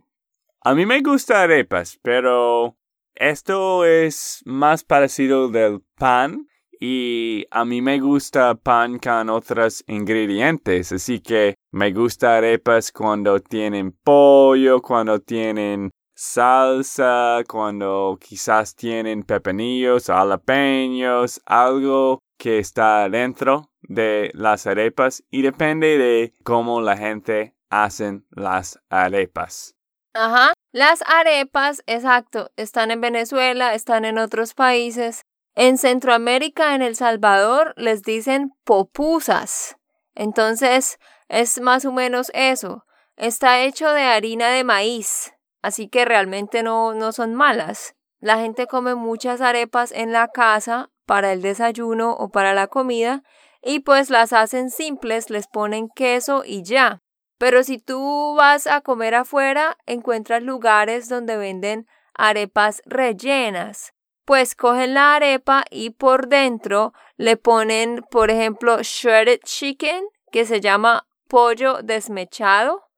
A 0.62 0.76
mí 0.76 0.86
me 0.86 1.02
gustan 1.02 1.38
arepas, 1.38 1.98
pero 2.04 2.78
esto 3.16 3.84
es 3.84 4.44
más 4.46 4.84
parecido 4.84 5.50
del 5.50 5.82
pan 5.98 6.48
y 6.80 7.46
a 7.52 7.66
mí 7.66 7.82
me 7.82 8.00
gusta 8.00 8.56
pan 8.56 9.00
con 9.00 9.30
otros 9.30 9.84
ingredientes, 9.88 10.92
así 10.92 11.20
que 11.20 11.56
me 11.72 11.92
gusta 11.92 12.38
arepas 12.38 12.92
cuando 12.92 13.40
tienen 13.40 13.92
pollo, 13.92 14.82
cuando 14.82 15.20
tienen 15.20 15.92
salsa, 16.16 17.44
cuando 17.48 18.18
quizás 18.20 18.76
tienen 18.76 19.24
pepinillos, 19.24 20.08
jalapeños, 20.08 21.42
algo 21.46 22.20
que 22.38 22.60
está 22.60 23.10
dentro 23.10 23.72
de 23.82 24.32
las 24.34 24.68
arepas 24.68 25.24
y 25.30 25.42
depende 25.42 25.98
de 25.98 26.34
cómo 26.44 26.82
la 26.82 26.98
gente 26.98 27.56
hacen 27.70 28.26
las 28.32 28.80
arepas. 28.90 29.76
Ajá, 30.14 30.54
las 30.72 31.04
arepas, 31.06 31.84
exacto, 31.88 32.50
están 32.56 32.92
en 32.92 33.02
Venezuela, 33.02 33.74
están 33.74 34.06
en 34.06 34.18
otros 34.18 34.54
países. 34.54 35.24
En 35.56 35.78
Centroamérica, 35.78 36.76
en 36.76 36.82
El 36.82 36.98
Salvador, 36.98 37.74
les 37.78 38.04
dicen 38.04 38.54
popusas. 38.66 39.78
Entonces, 40.14 41.00
es 41.30 41.62
más 41.62 41.86
o 41.86 41.94
menos 41.94 42.30
eso. 42.34 42.86
Está 43.16 43.62
hecho 43.62 43.92
de 43.92 44.04
harina 44.04 44.50
de 44.50 44.66
maíz, 44.66 45.34
así 45.62 45.88
que 45.88 46.04
realmente 46.04 46.62
no, 46.62 46.94
no 46.94 47.14
son 47.14 47.34
malas. 47.34 47.96
La 48.20 48.38
gente 48.38 48.68
come 48.68 48.96
muchas 48.96 49.40
arepas 49.40 49.94
en 49.94 50.12
la 50.12 50.28
casa 50.28 50.92
para 51.06 51.32
el 51.32 51.42
desayuno 51.42 52.12
o 52.12 52.30
para 52.30 52.54
la 52.54 52.68
comida 52.68 53.24
y 53.62 53.80
pues 53.80 54.10
las 54.10 54.34
hacen 54.34 54.70
simples, 54.70 55.30
les 55.30 55.48
ponen 55.48 55.88
queso 55.88 56.44
y 56.46 56.64
ya. 56.64 57.02
Pero 57.38 57.64
si 57.64 57.80
tú 57.80 58.36
vas 58.36 58.68
a 58.68 58.82
comer 58.82 59.16
afuera, 59.16 59.78
encuentras 59.86 60.44
lugares 60.44 61.08
donde 61.08 61.38
venden 61.38 61.88
arepas 62.14 62.82
rellenas. 62.86 63.95
Pues 64.26 64.56
cogen 64.56 64.96
la 64.96 65.16
arepa 65.16 65.66
y 65.70 65.92
por 65.92 66.28
dentro 66.28 66.94
le 67.16 67.38
ponen, 67.38 68.04
por 68.10 68.32
ejemplo, 68.32 68.80
shredded 68.82 69.40
chicken, 69.44 70.04
que 70.32 70.46
se 70.46 70.62
llama 70.62 71.08
pollo 71.28 71.84
desmechado 71.84 72.90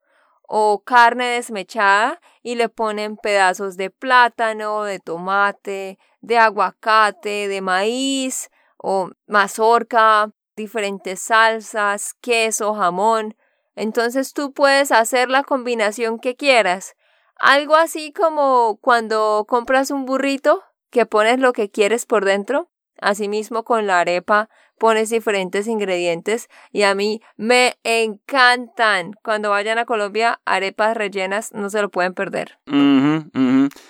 o 0.47 0.83
carne 0.85 1.25
desmechada 1.25 2.21
y 2.41 2.55
le 2.55 2.69
ponen 2.69 3.17
pedazos 3.17 3.75
de 3.75 3.89
plátano, 3.89 4.83
de 4.83 4.99
tomate, 4.99 5.99
de 6.21 6.37
aguacate, 6.37 7.49
de 7.49 7.59
maíz 7.59 8.49
o 8.77 9.09
mazorca, 9.27 10.31
diferentes 10.55 11.21
salsas, 11.21 12.13
queso, 12.21 12.73
jamón. 12.73 13.35
Entonces 13.75 14.33
tú 14.33 14.53
puedes 14.53 14.93
hacer 14.93 15.29
la 15.29 15.43
combinación 15.43 16.19
que 16.19 16.37
quieras. 16.37 16.95
Algo 17.35 17.75
así 17.75 18.13
como 18.13 18.79
cuando 18.81 19.45
compras 19.47 19.91
un 19.91 20.05
burrito 20.05 20.63
que 20.89 21.05
pones 21.05 21.39
lo 21.39 21.53
que 21.53 21.69
quieres 21.69 22.05
por 22.05 22.25
dentro. 22.25 22.69
Asimismo 22.99 23.63
con 23.63 23.85
la 23.85 23.99
arepa 23.99 24.49
pones 24.77 25.09
diferentes 25.09 25.67
ingredientes 25.67 26.49
y 26.71 26.83
a 26.83 26.95
mí 26.95 27.21
me 27.35 27.77
encantan. 27.83 29.13
Cuando 29.23 29.49
vayan 29.49 29.77
a 29.77 29.85
Colombia, 29.85 30.39
arepas 30.45 30.95
rellenas 30.95 31.51
no 31.53 31.69
se 31.69 31.81
lo 31.81 31.89
pueden 31.89 32.13
perder. 32.13 32.59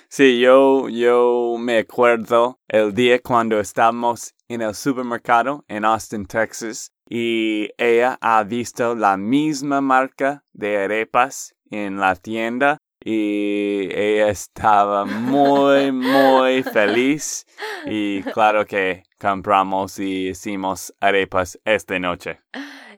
Sí, 0.10 0.40
yo, 0.40 0.90
yo 0.90 1.56
me 1.60 1.80
acuerdo 1.80 2.60
el 2.68 2.94
día 2.94 3.22
cuando 3.22 3.60
estábamos 3.60 4.34
en 4.48 4.62
el 4.62 4.74
supermercado 4.74 5.66
en 5.68 5.86
Austin, 5.86 6.26
Texas, 6.26 6.92
y 7.10 7.70
ella 7.78 8.18
ha 8.22 8.44
visto 8.44 8.96
la 8.96 9.18
misma 9.18 9.82
marca 9.82 10.44
de 10.54 10.78
arepas 10.78 11.56
en 11.70 12.00
la 12.00 12.16
tienda 12.16 12.78
y 13.10 13.88
ella 13.96 14.28
estaba 14.28 15.06
muy, 15.06 15.94
muy 15.94 16.62
feliz 16.62 17.48
y 17.86 18.22
claro 18.34 18.66
que 18.66 19.04
compramos 19.18 19.98
y 19.98 20.28
hicimos 20.28 20.94
arepas 21.00 21.58
esta 21.64 21.98
noche. 22.00 22.42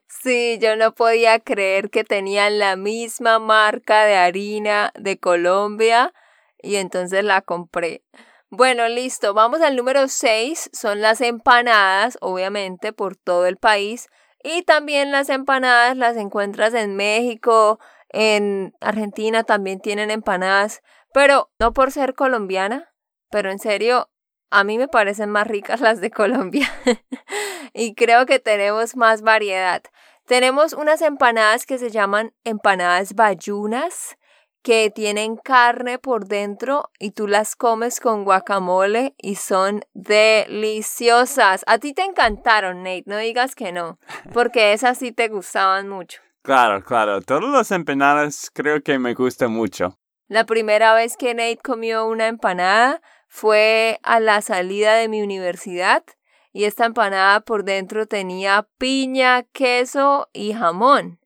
Sí, 0.08 0.58
yo 0.60 0.76
no 0.76 0.96
podía 0.96 1.40
creer 1.40 1.92
que 1.92 2.04
tenían 2.04 2.58
la 2.58 2.76
misma 2.76 3.38
marca 3.38 4.06
de 4.06 4.16
harina 4.16 4.92
de 4.96 5.20
Colombia 5.20 6.12
y 6.60 6.78
entonces 6.78 7.24
la 7.24 7.44
compré. 7.44 8.02
Bueno, 8.50 8.90
listo, 8.90 9.36
vamos 9.36 9.62
al 9.62 9.76
número 9.76 10.08
6, 10.08 10.72
son 10.74 11.02
las 11.02 11.22
empanadas, 11.22 12.18
obviamente, 12.20 12.94
por 12.94 13.16
todo 13.16 13.46
el 13.46 13.58
país. 13.58 14.08
Y 14.44 14.64
también 14.64 15.12
las 15.12 15.30
empanadas 15.30 15.96
las 15.98 16.18
encuentras 16.18 16.74
en 16.74 16.96
México, 16.96 17.80
en 18.10 18.74
Argentina 18.82 19.44
también 19.44 19.80
tienen 19.80 20.12
empanadas, 20.12 20.82
pero 21.14 21.52
no 21.60 21.74
por 21.74 21.92
ser 21.92 22.14
colombiana, 22.14 22.94
pero 23.30 23.52
en 23.52 23.60
serio, 23.60 24.10
a 24.50 24.64
mí 24.64 24.78
me 24.78 24.88
parecen 24.88 25.30
más 25.30 25.48
ricas 25.48 25.82
las 25.82 26.02
de 26.02 26.12
Colombia. 26.12 26.70
y 27.74 27.96
creo 27.96 28.26
que 28.26 28.40
tenemos 28.40 28.96
más 28.96 29.22
variedad. 29.22 29.84
Tenemos 30.26 30.74
unas 30.74 31.02
empanadas 31.02 31.66
que 31.66 31.78
se 31.78 31.90
llaman 31.90 32.34
empanadas 32.44 33.16
bayunas, 33.16 34.16
que 34.62 34.92
tienen 34.92 35.38
carne 35.38 36.00
por 36.00 36.28
dentro 36.28 36.92
y 37.00 37.12
tú 37.12 37.28
las 37.28 37.56
comes 37.56 38.00
con 38.00 38.26
guacamole 38.26 39.16
y 39.18 39.36
son 39.36 39.86
deliciosas. 39.94 41.64
A 41.66 41.80
ti 41.80 41.94
te 41.94 42.04
encantaron, 42.04 42.84
Nate, 42.84 43.06
no 43.06 43.18
digas 43.18 43.56
que 43.56 43.72
no, 43.72 44.00
porque 44.34 44.74
esas 44.74 44.98
sí 44.98 45.12
te 45.12 45.30
gustaban 45.30 45.88
mucho. 45.88 46.22
Claro, 46.42 46.84
claro, 46.84 47.22
todas 47.22 47.52
las 47.52 47.72
empanadas 47.72 48.50
creo 48.54 48.82
que 48.82 48.98
me 48.98 49.14
gustan 49.14 49.52
mucho. 49.52 49.98
La 50.28 50.46
primera 50.46 50.94
vez 50.94 51.18
que 51.18 51.34
Nate 51.34 51.58
comió 51.58 52.06
una 52.06 52.28
empanada 52.28 53.02
fue 53.28 54.00
a 54.04 54.20
la 54.20 54.42
salida 54.42 54.96
de 54.96 55.08
mi 55.08 55.22
universidad 55.22 56.04
y 56.52 56.66
esta 56.66 56.86
empanada 56.86 57.42
por 57.42 57.64
dentro 57.64 58.08
tenía 58.08 58.68
piña, 58.78 59.44
queso 59.54 60.30
y 60.34 60.54
jamón. 60.54 61.20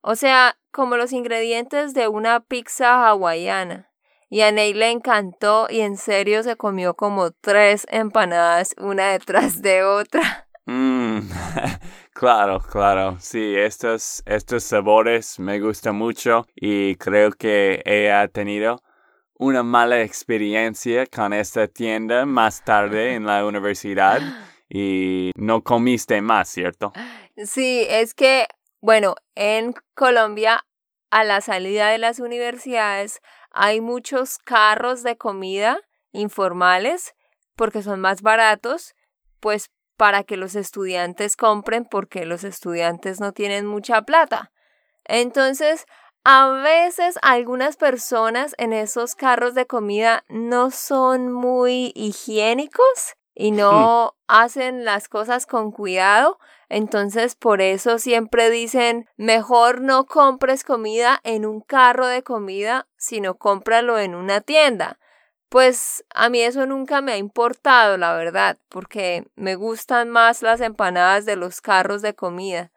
O 0.00 0.16
sea, 0.16 0.58
como 0.70 0.96
los 0.96 1.12
ingredientes 1.12 1.94
de 1.94 2.08
una 2.08 2.40
pizza 2.40 3.08
hawaiana. 3.08 3.90
Y 4.28 4.40
a 4.42 4.52
Ney 4.52 4.74
le 4.74 4.90
encantó 4.90 5.68
y 5.70 5.80
en 5.80 5.96
serio 5.96 6.42
se 6.42 6.56
comió 6.56 6.94
como 6.94 7.30
tres 7.30 7.86
empanadas 7.90 8.74
una 8.78 9.08
detrás 9.12 9.62
de 9.62 9.84
otra. 9.84 10.48
Mm, 10.66 11.20
claro, 12.18 12.60
claro. 12.60 13.16
Sí, 13.20 13.54
estos, 13.56 14.22
estos 14.26 14.64
sabores 14.64 15.38
me 15.38 15.60
gustan 15.60 15.96
mucho 15.96 16.46
y 16.54 16.96
creo 16.96 17.30
que 17.32 17.82
ella 17.84 18.22
ha 18.22 18.28
tenido 18.28 18.82
una 19.38 19.62
mala 19.62 20.02
experiencia 20.02 21.06
con 21.06 21.32
esta 21.32 21.68
tienda 21.68 22.24
más 22.24 22.64
tarde 22.64 23.14
en 23.14 23.26
la 23.26 23.44
universidad 23.44 24.20
y 24.68 25.30
no 25.36 25.62
comiste 25.62 26.20
más, 26.22 26.48
¿cierto? 26.48 26.92
Sí, 27.36 27.86
es 27.88 28.14
que 28.14 28.46
bueno, 28.80 29.16
en 29.34 29.74
Colombia, 29.94 30.64
a 31.10 31.24
la 31.24 31.40
salida 31.40 31.88
de 31.88 31.98
las 31.98 32.20
universidades, 32.20 33.20
hay 33.50 33.80
muchos 33.80 34.38
carros 34.38 35.02
de 35.02 35.16
comida 35.16 35.80
informales 36.12 37.14
porque 37.56 37.82
son 37.82 38.00
más 38.00 38.22
baratos, 38.22 38.94
pues 39.40 39.70
para 39.96 40.24
que 40.24 40.36
los 40.36 40.54
estudiantes 40.54 41.36
compren 41.36 41.84
porque 41.84 42.24
los 42.24 42.44
estudiantes 42.44 43.20
no 43.20 43.32
tienen 43.32 43.66
mucha 43.66 44.02
plata. 44.02 44.52
Entonces, 45.04 45.86
a 46.24 46.48
veces 46.48 47.18
algunas 47.22 47.76
personas 47.76 48.54
en 48.58 48.72
esos 48.72 49.14
carros 49.14 49.54
de 49.54 49.66
comida 49.66 50.24
no 50.28 50.70
son 50.70 51.32
muy 51.32 51.92
higiénicos 51.94 53.14
y 53.34 53.52
no 53.52 54.16
hacen 54.26 54.84
las 54.84 55.08
cosas 55.08 55.46
con 55.46 55.70
cuidado 55.70 56.38
entonces, 56.68 57.36
por 57.36 57.60
eso 57.60 57.98
siempre 57.98 58.50
dicen, 58.50 59.08
mejor 59.16 59.80
no 59.80 60.06
compres 60.06 60.64
comida 60.64 61.20
en 61.22 61.46
un 61.46 61.60
carro 61.60 62.06
de 62.06 62.22
comida, 62.22 62.88
sino 62.96 63.36
cómpralo 63.36 63.98
en 63.98 64.14
una 64.14 64.40
tienda. 64.40 64.98
Pues 65.48 66.04
a 66.14 66.28
mí 66.28 66.40
eso 66.40 66.66
nunca 66.66 67.00
me 67.00 67.12
ha 67.12 67.16
importado, 67.18 67.96
la 67.96 68.14
verdad, 68.14 68.58
porque 68.68 69.26
me 69.36 69.54
gustan 69.54 70.10
más 70.10 70.42
las 70.42 70.60
empanadas 70.60 71.24
de 71.24 71.36
los 71.36 71.60
carros 71.60 72.02
de 72.02 72.14
comida. 72.14 72.72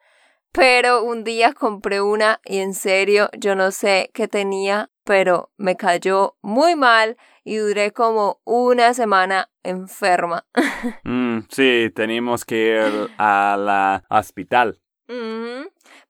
pero 0.52 1.04
un 1.04 1.24
día 1.24 1.54
compré 1.54 2.02
una 2.02 2.40
y 2.44 2.58
en 2.58 2.74
serio 2.74 3.30
yo 3.38 3.56
no 3.56 3.72
sé 3.72 4.10
qué 4.16 4.28
tenía, 4.28 4.90
pero 5.04 5.52
me 5.58 5.76
cayó 5.76 6.38
muy 6.42 6.76
mal 6.76 7.18
y 7.44 7.58
duré 7.58 7.92
como 7.92 8.42
una 8.46 8.94
semana 8.94 9.50
enferma. 9.64 10.46
Mm, 11.04 11.48
sí, 11.50 11.92
tenemos 11.96 12.46
que 12.46 12.56
ir 12.56 13.12
a 13.18 13.58
la 13.58 14.04
hospital. 14.10 14.80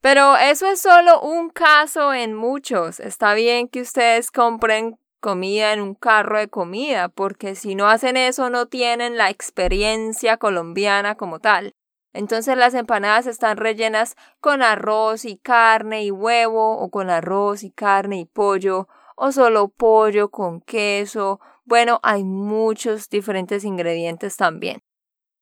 Pero 0.01 0.35
eso 0.37 0.67
es 0.67 0.81
solo 0.81 1.21
un 1.21 1.49
caso 1.49 2.13
en 2.13 2.33
muchos. 2.33 2.99
Está 2.99 3.33
bien 3.33 3.67
que 3.67 3.81
ustedes 3.81 4.31
compren 4.31 4.97
comida 5.19 5.73
en 5.73 5.81
un 5.81 5.95
carro 5.95 6.37
de 6.39 6.49
comida, 6.49 7.09
porque 7.09 7.55
si 7.55 7.75
no 7.75 7.87
hacen 7.87 8.17
eso 8.17 8.49
no 8.49 8.67
tienen 8.67 9.17
la 9.17 9.29
experiencia 9.29 10.37
colombiana 10.37 11.15
como 11.15 11.39
tal. 11.39 11.75
Entonces 12.13 12.57
las 12.57 12.73
empanadas 12.73 13.27
están 13.27 13.57
rellenas 13.57 14.15
con 14.39 14.63
arroz 14.63 15.25
y 15.25 15.37
carne 15.37 16.03
y 16.03 16.11
huevo, 16.11 16.77
o 16.79 16.89
con 16.89 17.09
arroz 17.09 17.63
y 17.63 17.71
carne 17.71 18.19
y 18.19 18.25
pollo, 18.25 18.87
o 19.15 19.31
solo 19.31 19.69
pollo 19.69 20.29
con 20.29 20.61
queso. 20.61 21.39
Bueno, 21.65 21.99
hay 22.01 22.23
muchos 22.23 23.09
diferentes 23.09 23.63
ingredientes 23.63 24.37
también. 24.37 24.81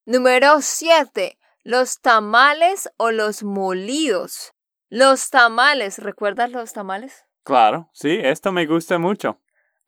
Número 0.05 0.61
7. 0.61 1.37
Los 1.63 2.01
tamales 2.01 2.89
o 2.97 3.11
los 3.11 3.43
molidos. 3.43 4.53
Los 4.89 5.29
tamales, 5.29 5.99
¿recuerdas 5.99 6.51
los 6.51 6.73
tamales? 6.73 7.25
Claro, 7.43 7.89
sí, 7.93 8.19
esto 8.21 8.51
me 8.51 8.65
gusta 8.65 8.97
mucho. 8.99 9.39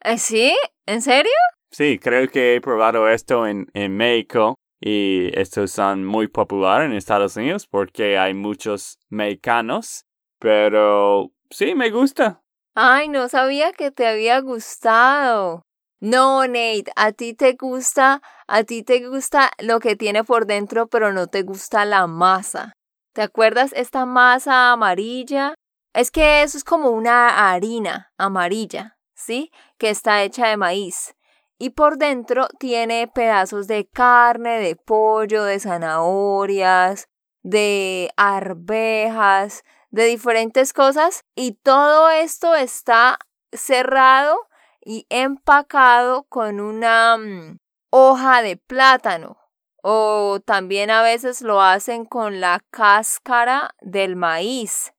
¿Eh, 0.04 0.18
¿Sí? 0.18 0.56
¿En 0.86 1.02
serio? 1.02 1.32
Sí, 1.72 2.00
creo 2.00 2.28
que 2.30 2.56
he 2.56 2.62
probado 2.62 3.10
esto 3.10 3.46
en, 3.46 3.68
en 3.74 3.96
México 3.96 4.56
y 4.82 5.30
estos 5.40 5.72
son 5.72 6.06
muy 6.06 6.28
populares 6.28 6.90
en 6.90 6.96
Estados 6.96 7.36
Unidos 7.36 7.68
porque 7.68 8.18
hay 8.18 8.34
muchos 8.34 8.98
mexicanos, 9.10 10.06
pero 10.40 11.32
sí, 11.50 11.76
me 11.76 11.90
gusta. 11.92 12.42
Ay, 12.76 13.10
no 13.10 13.28
sabía 13.28 13.74
que 13.74 13.92
te 13.92 14.08
había 14.08 14.40
gustado. 14.40 15.64
No, 16.02 16.48
Nate, 16.48 16.86
a 16.96 17.12
ti 17.12 17.34
te 17.34 17.58
gusta, 17.60 18.22
a 18.48 18.64
ti 18.64 18.84
te 18.84 19.06
gusta 19.06 19.52
lo 19.60 19.80
que 19.82 19.98
tiene 19.98 20.24
por 20.24 20.46
dentro, 20.46 20.88
pero 20.88 21.12
no 21.12 21.28
te 21.28 21.44
gusta 21.44 21.84
la 21.84 22.08
masa. 22.08 22.72
¿Te 23.14 23.22
acuerdas 23.22 23.74
esta 23.74 24.06
masa 24.06 24.72
amarilla? 24.72 25.56
Es 25.94 26.10
que 26.10 26.42
eso 26.44 26.58
es 26.58 26.64
como 26.64 26.92
una 26.92 27.52
harina 27.52 28.14
amarilla, 28.18 28.98
¿sí? 29.20 29.52
Que 29.78 29.90
está 29.90 30.24
hecha 30.24 30.48
de 30.48 30.58
maíz. 30.58 31.16
Y 31.58 31.72
por 31.72 31.98
dentro 31.98 32.48
tiene 32.58 33.08
pedazos 33.08 33.68
de 33.68 33.86
carne, 33.86 34.60
de 34.60 34.76
pollo, 34.78 35.44
de 35.44 35.60
zanahorias, 35.60 37.10
de 37.44 38.12
arvejas, 38.16 39.64
de 39.92 40.06
diferentes 40.06 40.72
cosas. 40.72 41.26
Y 41.36 41.54
todo 41.54 42.10
esto 42.10 42.56
está 42.56 43.20
cerrado 43.52 44.48
y 44.80 45.06
empacado 45.10 46.24
con 46.24 46.62
una 46.62 47.18
mm, 47.18 47.60
hoja 47.90 48.42
de 48.42 48.56
plátano. 48.56 49.38
O 49.82 50.40
también 50.46 50.92
a 50.92 51.02
veces 51.02 51.42
lo 51.42 51.62
hacen 51.62 52.06
con 52.06 52.40
la 52.40 52.62
cáscara 52.72 53.76
del 53.82 54.16
maíz. 54.16 54.94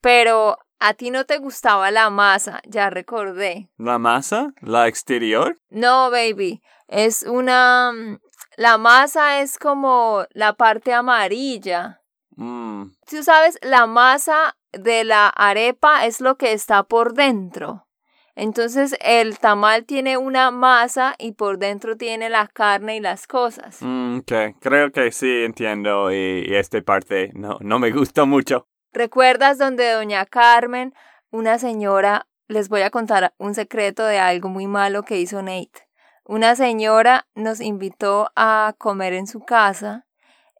Pero 0.00 0.58
a 0.82 0.94
ti 0.94 1.10
no 1.10 1.24
te 1.24 1.38
gustaba 1.38 1.90
la 1.90 2.10
masa, 2.10 2.60
ya 2.66 2.90
recordé. 2.90 3.70
¿La 3.78 3.98
masa? 3.98 4.52
¿La 4.60 4.88
exterior? 4.88 5.56
No, 5.70 6.10
baby. 6.10 6.60
Es 6.88 7.22
una... 7.22 7.92
Mm, 7.92 8.18
la 8.56 8.78
masa 8.78 9.40
es 9.40 9.58
como 9.58 10.26
la 10.32 10.54
parte 10.54 10.92
amarilla. 10.92 12.00
Mm. 12.36 12.90
Tú 13.08 13.22
sabes, 13.22 13.58
la 13.62 13.86
masa 13.86 14.56
de 14.72 15.04
la 15.04 15.28
arepa 15.28 16.04
es 16.06 16.20
lo 16.20 16.36
que 16.36 16.52
está 16.52 16.82
por 16.82 17.14
dentro. 17.14 17.86
Entonces 18.34 18.96
el 19.00 19.38
tamal 19.38 19.84
tiene 19.84 20.16
una 20.16 20.50
masa 20.50 21.14
y 21.18 21.32
por 21.32 21.58
dentro 21.58 21.96
tiene 21.96 22.30
la 22.30 22.48
carne 22.48 22.96
y 22.96 23.00
las 23.00 23.26
cosas. 23.26 23.78
Mm, 23.80 24.18
ok, 24.18 24.32
creo 24.58 24.90
que 24.90 25.12
sí 25.12 25.44
entiendo 25.44 26.10
y, 26.10 26.54
esta 26.54 26.80
parte 26.82 27.30
no, 27.34 27.58
no 27.60 27.78
me 27.78 27.90
gustó 27.90 28.26
mucho. 28.26 28.66
¿Recuerdas 28.94 29.56
donde 29.56 29.90
doña 29.90 30.26
Carmen, 30.26 30.92
una 31.30 31.58
señora, 31.58 32.26
les 32.46 32.68
voy 32.68 32.82
a 32.82 32.90
contar 32.90 33.32
un 33.38 33.54
secreto 33.54 34.04
de 34.04 34.18
algo 34.18 34.50
muy 34.50 34.66
malo 34.66 35.02
que 35.02 35.18
hizo 35.18 35.40
Nate? 35.40 35.88
Una 36.24 36.56
señora 36.56 37.26
nos 37.34 37.62
invitó 37.62 38.30
a 38.36 38.74
comer 38.76 39.14
en 39.14 39.26
su 39.26 39.40
casa 39.40 40.06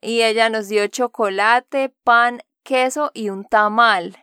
y 0.00 0.22
ella 0.22 0.48
nos 0.48 0.68
dio 0.68 0.86
chocolate, 0.86 1.94
pan, 2.04 2.40
queso 2.62 3.10
y 3.12 3.28
un 3.28 3.44
tamal. 3.44 4.16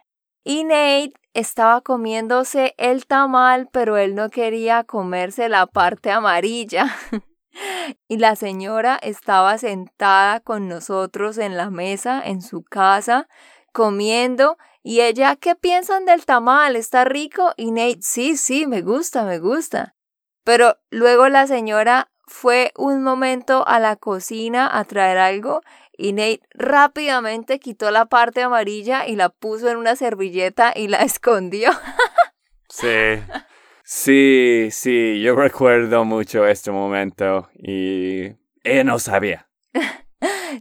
Y 0.43 0.63
Nate 0.63 1.13
estaba 1.36 1.82
comiéndose 1.82 2.74
el 2.78 3.06
tamal, 3.06 3.69
pero 3.72 3.95
él 3.98 4.15
no 4.15 4.32
quería 4.32 4.86
comerse 4.86 5.50
la 5.50 5.67
parte 5.67 6.10
amarilla. 6.10 6.88
y 8.08 8.17
la 8.17 8.36
señora 8.36 8.98
estaba 9.04 9.60
sentada 9.60 10.39
con 10.39 10.67
nosotros 10.67 11.38
en 11.38 11.58
la 11.58 11.69
mesa, 11.69 12.24
en 12.26 12.41
su 12.41 12.63
casa, 12.63 13.28
comiendo, 13.72 14.58
y 14.84 15.02
ella, 15.02 15.36
¿qué 15.36 15.56
piensan 15.56 16.06
del 16.06 16.26
tamal? 16.26 16.76
¿Está 16.76 17.06
rico? 17.06 17.54
Y 17.58 17.72
Nate, 17.72 18.00
sí, 18.02 18.38
sí, 18.38 18.66
me 18.66 18.82
gusta, 18.82 19.24
me 19.24 19.40
gusta. 19.40 19.96
Pero 20.44 20.78
luego 20.90 21.28
la 21.30 21.48
señora 21.48 22.10
fue 22.26 22.72
un 22.78 23.04
momento 23.04 23.68
a 23.68 23.80
la 23.80 23.96
cocina 23.96 24.70
a 24.72 24.84
traer 24.86 25.18
algo 25.18 25.62
y 25.98 26.14
Nate 26.14 26.42
rápidamente 26.52 27.60
quitó 27.60 27.92
la 27.92 28.06
parte 28.06 28.42
amarilla 28.42 29.06
y 29.06 29.16
la 29.16 29.30
puso 29.30 29.70
en 29.70 29.78
una 29.78 29.96
servilleta 29.96 30.74
y 30.76 30.88
la 30.88 30.98
escondió. 31.04 31.72
sí. 32.70 33.22
Sí, 33.92 34.70
sí, 34.70 35.20
yo 35.20 35.36
recuerdo 35.36 36.06
mucho 36.06 36.46
este 36.46 36.70
momento 36.70 37.50
y 37.56 38.36
ella 38.64 38.84
no 38.84 39.00
sabía. 39.00 39.50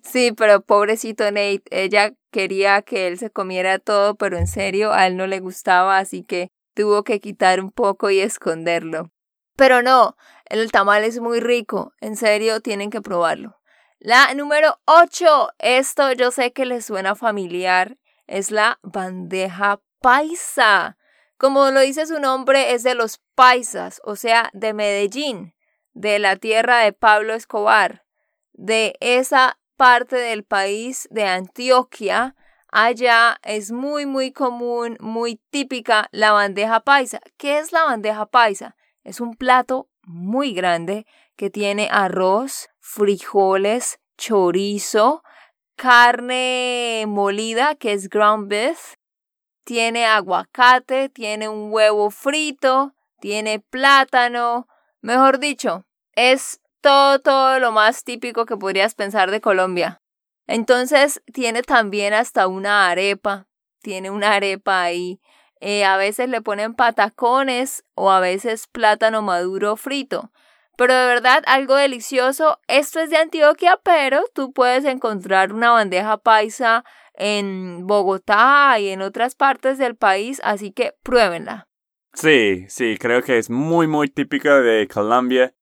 sí, 0.03 0.33
pero 0.33 0.61
pobrecito 0.61 1.25
Nate, 1.25 1.63
ella 1.71 2.13
quería 2.31 2.83
que 2.83 3.07
él 3.07 3.19
se 3.19 3.31
comiera 3.31 3.79
todo, 3.79 4.15
pero 4.15 4.37
en 4.37 4.47
serio 4.47 4.93
a 4.93 5.07
él 5.07 5.17
no 5.17 5.27
le 5.27 5.41
gustaba, 5.41 5.99
así 5.99 6.23
que 6.25 6.51
tuvo 6.75 7.05
que 7.05 7.21
quitar 7.21 7.61
un 7.61 7.71
poco 7.71 8.11
y 8.11 8.21
esconderlo. 8.21 9.11
Pero 9.57 9.83
no, 9.83 10.17
el 10.45 10.71
tamal 10.71 11.05
es 11.05 11.21
muy 11.21 11.41
rico, 11.41 11.93
en 12.01 12.17
serio 12.17 12.61
tienen 12.61 12.91
que 12.91 13.01
probarlo. 13.01 13.59
La 13.99 14.33
número 14.35 14.79
8, 14.85 15.51
esto 15.59 16.13
yo 16.13 16.31
sé 16.31 16.53
que 16.53 16.65
les 16.65 16.85
suena 16.85 17.17
familiar, 17.17 17.99
es 18.29 18.53
la 18.53 18.79
bandeja 18.83 19.81
paisa. 20.01 20.97
Como 21.37 21.71
lo 21.71 21.81
dice 21.81 22.07
su 22.07 22.21
nombre, 22.21 22.75
es 22.75 22.85
de 22.85 22.95
los 22.95 23.21
paisas, 23.35 24.01
o 24.05 24.15
sea, 24.15 24.51
de 24.53 24.73
Medellín, 24.73 25.55
de 25.95 26.21
la 26.21 26.37
tierra 26.37 26.79
de 26.79 26.93
Pablo 26.93 27.35
Escobar, 27.35 28.05
de 28.53 28.95
esa 29.01 29.58
parte 29.79 30.17
del 30.17 30.45
país 30.45 31.09
de 31.11 31.25
Antioquia. 31.25 32.35
Allá 32.71 33.39
es 33.43 33.71
muy, 33.73 34.05
muy 34.05 34.33
común, 34.33 34.99
muy 35.01 35.41
típica 35.49 36.09
la 36.11 36.33
bandeja 36.33 36.81
paisa. 36.81 37.21
¿Qué 37.39 37.59
es 37.59 37.73
la 37.73 37.85
bandeja 37.85 38.27
paisa? 38.27 38.77
Es 39.05 39.21
un 39.21 39.37
plato 39.37 39.89
muy 40.03 40.53
grande 40.53 41.07
que 41.37 41.49
tiene 41.49 41.89
arroz, 41.91 42.69
frijoles, 42.81 44.01
chorizo, 44.19 45.23
carne 45.77 47.05
molida, 47.07 47.77
que 47.77 47.93
es 47.93 48.09
ground 48.09 48.49
beef, 48.49 48.97
tiene 49.65 50.07
aguacate, 50.07 51.09
tiene 51.09 51.49
un 51.49 51.73
huevo 51.73 52.11
frito, 52.11 52.95
tiene 53.21 53.61
plátano, 53.61 54.67
mejor 55.01 55.39
dicho, 55.39 55.87
es 56.13 56.61
todo, 56.81 57.19
todo 57.21 57.59
lo 57.59 57.73
más 57.73 58.05
típico 58.05 58.47
que 58.47 58.57
podrías 58.57 58.95
pensar 58.95 59.31
de 59.31 59.41
Colombia. 59.41 60.01
Entonces 60.47 61.23
tiene 61.33 61.63
también 61.63 62.15
hasta 62.15 62.49
una 62.49 62.89
arepa, 62.89 63.47
tiene 63.83 64.11
una 64.11 64.33
arepa 64.35 64.83
ahí. 64.83 65.21
Eh, 65.61 65.85
a 65.85 65.97
veces 65.97 66.29
le 66.29 66.41
ponen 66.41 66.75
patacones 66.75 67.85
o 67.95 68.11
a 68.11 68.21
veces 68.21 68.67
plátano 68.69 69.23
maduro 69.23 69.77
frito. 69.77 70.31
Pero 70.77 70.95
de 70.95 71.07
verdad, 71.07 71.43
algo 71.47 71.75
delicioso. 71.75 72.61
Esto 72.69 73.01
es 73.01 73.11
de 73.11 73.17
Antioquia, 73.17 73.81
pero 73.83 74.23
tú 74.33 74.53
puedes 74.53 74.85
encontrar 74.85 75.53
una 75.53 75.73
bandeja 75.73 76.19
paisa 76.19 76.85
en 77.15 77.85
Bogotá 77.87 78.79
y 78.79 78.91
en 78.91 79.03
otras 79.03 79.35
partes 79.35 79.77
del 79.77 79.97
país, 79.97 80.41
así 80.45 80.71
que 80.71 80.95
pruébenla. 81.03 81.67
Sí, 82.15 82.65
sí, 82.69 82.97
creo 82.97 83.23
que 83.23 83.39
es 83.39 83.51
muy, 83.51 83.89
muy 83.89 84.09
típica 84.09 84.61
de 84.61 84.87
Colombia. 84.87 85.53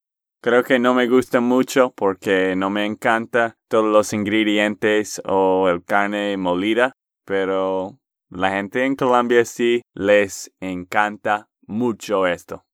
Creo 0.46 0.62
que 0.62 0.78
no 0.78 0.94
me 0.94 1.08
gusta 1.08 1.40
mucho 1.40 1.92
porque 1.96 2.54
no 2.54 2.70
me 2.70 2.86
encanta 2.86 3.56
todos 3.66 3.86
los 3.86 4.12
ingredientes 4.12 5.20
o 5.24 5.68
el 5.68 5.82
carne 5.82 6.36
molida, 6.36 6.92
pero 7.24 7.98
la 8.30 8.50
gente 8.50 8.84
en 8.84 8.94
Colombia 8.94 9.44
sí 9.44 9.82
les 9.92 10.52
encanta 10.60 11.48
mucho 11.66 12.28
esto. 12.28 12.64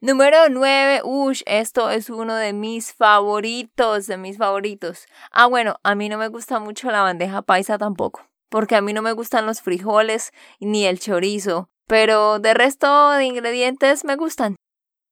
Número 0.00 0.48
9, 0.50 1.02
ush, 1.04 1.42
esto 1.46 1.88
es 1.88 2.10
uno 2.10 2.34
de 2.34 2.52
mis 2.52 2.92
favoritos, 2.92 4.08
de 4.08 4.16
mis 4.16 4.36
favoritos. 4.36 5.06
Ah, 5.30 5.46
bueno, 5.46 5.76
a 5.84 5.94
mí 5.94 6.08
no 6.08 6.18
me 6.18 6.26
gusta 6.26 6.58
mucho 6.58 6.90
la 6.90 7.02
bandeja 7.02 7.42
paisa 7.42 7.78
tampoco. 7.78 8.26
porque 8.48 8.74
a 8.74 8.80
mí 8.80 8.92
no 8.92 9.02
me 9.02 9.12
gustan 9.12 9.46
los 9.46 9.62
frijoles 9.62 10.32
ni 10.58 10.84
el 10.84 10.98
chorizo, 10.98 11.68
pero 11.86 12.40
de 12.40 12.54
resto 12.54 13.10
de 13.10 13.24
ingredientes 13.24 14.04
me 14.04 14.16
gustan. 14.16 14.56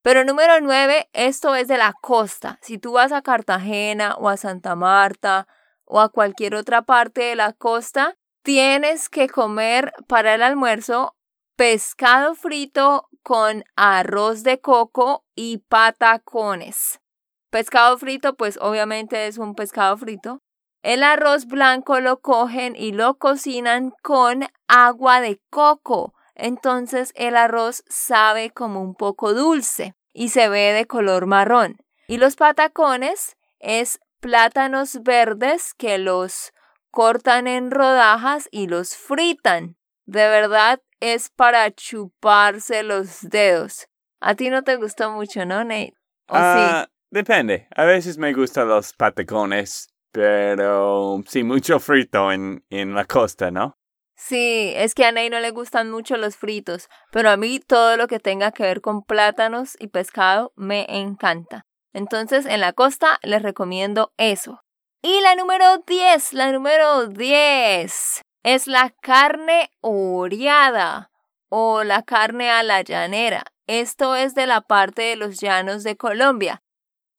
Pero 0.05 0.23
número 0.23 0.61
nueve, 0.61 1.09
esto 1.15 1.55
es 1.55 1.67
de 1.67 1.79
la 1.79 1.95
costa. 1.95 2.59
Si 2.61 2.77
tú 2.77 2.93
vas 2.93 3.11
a 3.11 3.23
Cartagena 3.23 4.17
o 4.17 4.29
a 4.29 4.37
Santa 4.37 4.77
Marta 4.77 5.49
o 5.87 5.99
a 5.99 6.11
cualquier 6.11 6.57
otra 6.57 6.83
parte 6.83 7.23
de 7.23 7.37
la 7.37 7.55
costa, 7.55 8.15
tienes 8.43 9.09
que 9.09 9.31
comer 9.31 9.95
para 10.07 10.35
el 10.35 10.43
almuerzo 10.43 11.17
pescado 11.57 12.35
frito 12.35 13.09
con 13.23 13.65
arroz 13.77 14.43
de 14.43 14.61
coco 14.61 15.25
y 15.35 15.65
patacones. 15.69 17.01
Pescado 17.49 17.97
frito, 17.97 18.37
pues 18.37 18.59
obviamente 18.61 19.27
es 19.27 19.39
un 19.39 19.55
pescado 19.55 19.97
frito. 19.97 20.43
El 20.83 21.03
arroz 21.03 21.47
blanco 21.47 22.01
lo 22.01 22.21
cogen 22.21 22.77
y 22.77 22.93
lo 22.93 23.17
cocinan 23.17 23.95
con 24.03 24.49
agua 24.69 25.23
de 25.23 25.41
coco. 25.49 26.13
Entonces 26.35 27.13
el 27.15 27.37
arroz 27.37 27.85
sabe 27.89 28.51
como 28.51 28.83
un 28.83 28.95
poco 28.95 29.35
dulce 29.35 29.95
y 30.13 30.31
se 30.31 30.49
ve 30.49 30.73
de 30.73 30.87
color 30.87 31.27
marrón. 31.27 31.77
Y 32.07 32.19
los 32.19 32.37
patacones 32.37 33.37
es 33.61 34.01
plátanos 34.21 35.03
verdes 35.03 35.75
que 35.75 35.99
los 35.99 36.53
cortan 36.91 37.47
en 37.47 37.71
rodajas 37.71 38.49
y 38.51 38.67
los 38.67 38.97
fritan. 38.97 39.77
De 40.07 40.29
verdad 40.29 40.83
es 41.01 41.31
para 41.31 41.71
chuparse 41.71 42.83
los 42.83 43.23
dedos. 43.23 43.89
A 44.21 44.35
ti 44.35 44.51
no 44.51 44.63
te 44.63 44.77
gustó 44.77 45.11
mucho, 45.11 45.45
¿no, 45.45 45.65
Nate? 45.65 45.95
¿O 46.29 46.35
ah, 46.37 46.89
Depende. 47.15 47.69
A 47.77 47.85
veces 47.85 48.19
me 48.19 48.33
gustan 48.33 48.69
los 48.69 48.93
patacones, 48.93 49.89
pero 50.11 51.23
sí, 51.29 51.45
mucho 51.45 51.79
frito 51.79 52.33
en, 52.33 52.65
en 52.71 52.93
la 52.93 53.05
costa, 53.05 53.53
¿no? 53.53 53.79
Sí, 54.17 54.73
es 54.77 54.95
que 54.95 55.05
a 55.05 55.13
Nate 55.13 55.31
no 55.31 55.41
le 55.41 55.51
gustan 55.51 55.91
mucho 55.91 56.17
los 56.17 56.37
fritos, 56.37 56.89
pero 57.11 57.31
a 57.31 57.37
mí 57.37 57.61
todo 57.61 57.97
lo 57.97 58.07
que 58.07 58.21
tenga 58.21 58.53
que 58.53 58.63
ver 58.63 58.81
con 58.81 59.03
plátanos 59.03 59.77
y 59.81 59.89
pescado 59.89 60.53
me 60.57 60.87
encanta. 60.89 61.67
Entonces, 61.93 62.47
en 62.47 62.61
la 62.61 62.73
costa 62.73 63.19
les 63.23 63.43
recomiendo 63.43 64.13
eso. 64.17 64.61
Y 65.03 65.21
la 65.21 65.35
número 65.35 65.79
10, 65.87 66.33
la 66.33 66.51
número 66.51 67.09
10 67.09 68.23
es 68.43 68.67
la 68.67 68.91
carne 69.01 69.71
oreada 69.81 71.11
o 71.49 71.85
la 71.85 72.03
carne 72.03 72.51
a 72.51 72.63
la 72.63 72.83
llanera. 72.83 73.45
Esto 73.67 74.17
es 74.17 74.35
de 74.35 74.47
la 74.47 74.61
parte 74.61 75.03
de 75.03 75.17
los 75.17 75.41
llanos 75.41 75.83
de 75.83 75.97
Colombia. 75.97 76.63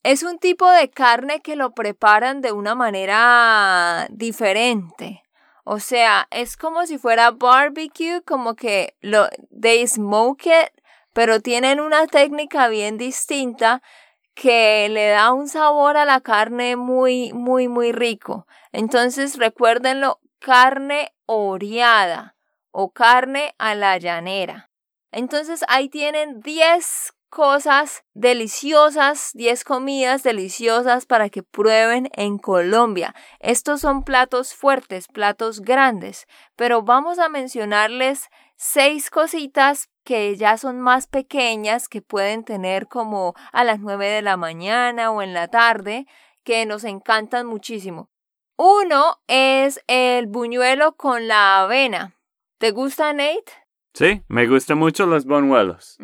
Es 0.04 0.24
un 0.24 0.38
tipo 0.40 0.70
de 0.70 0.90
carne 0.90 1.42
que 1.42 1.56
lo 1.56 1.72
preparan 1.72 2.42
de 2.42 2.52
una 2.52 2.76
manera 2.76 4.08
diferente. 4.12 5.25
O 5.66 5.80
sea, 5.80 6.28
es 6.30 6.58
como 6.58 6.86
si 6.86 6.98
fuera 7.00 7.32
barbecue, 7.32 8.22
como 8.22 8.56
que 8.56 8.96
lo 9.02 9.28
they 9.50 9.86
smoke 9.88 10.46
it, 10.46 10.70
pero 11.12 11.42
tienen 11.42 11.80
una 11.80 12.06
técnica 12.08 12.68
bien 12.68 12.98
distinta 12.98 13.82
que 14.36 14.88
le 14.90 15.10
da 15.10 15.34
un 15.34 15.48
sabor 15.48 15.98
a 15.98 16.06
la 16.06 16.22
carne 16.22 16.76
muy, 16.76 17.34
muy, 17.34 17.68
muy 17.68 17.92
rico. 17.92 18.46
Entonces, 18.72 19.38
recuérdenlo, 19.38 20.20
carne 20.40 21.14
oreada 21.26 22.36
o 22.72 22.92
carne 22.92 23.56
a 23.58 23.74
la 23.74 23.98
llanera. 23.98 24.70
Entonces 25.12 25.64
ahí 25.70 25.90
tienen 25.90 26.42
10 26.42 27.14
cosas 27.36 28.06
deliciosas, 28.14 29.32
10 29.34 29.66
comidas 29.66 30.24
deliciosas 30.24 31.06
para 31.06 31.30
que 31.30 31.44
prueben 31.44 32.10
en 32.14 32.38
Colombia. 32.38 33.14
Estos 33.42 33.82
son 33.82 34.04
platos 34.04 34.56
fuertes, 34.56 35.10
platos 35.10 35.60
grandes, 35.60 36.28
pero 36.56 36.82
vamos 36.82 37.20
a 37.20 37.28
mencionarles 37.28 38.30
seis 38.56 39.10
cositas 39.10 39.90
que 40.06 40.38
ya 40.38 40.58
son 40.58 40.80
más 40.80 41.08
pequeñas, 41.08 41.90
que 41.90 42.02
pueden 42.02 42.46
tener 42.46 42.88
como 42.88 43.34
a 43.52 43.66
las 43.66 43.82
9 43.82 44.08
de 44.08 44.22
la 44.22 44.38
mañana 44.38 45.12
o 45.12 45.22
en 45.22 45.34
la 45.34 45.50
tarde, 45.50 46.08
que 46.46 46.66
nos 46.66 46.86
encantan 46.86 47.48
muchísimo. 47.48 48.10
Uno 48.56 49.20
es 49.28 49.84
el 49.88 50.28
buñuelo 50.28 50.96
con 50.96 51.28
la 51.28 51.64
avena. 51.64 52.16
¿Te 52.60 52.72
gusta, 52.72 53.12
Nate? 53.12 53.65
Sí, 53.96 54.24
me 54.28 54.46
gustan 54.46 54.78
mucho 54.78 55.06
los 55.06 55.24
buñuelos. 55.24 55.98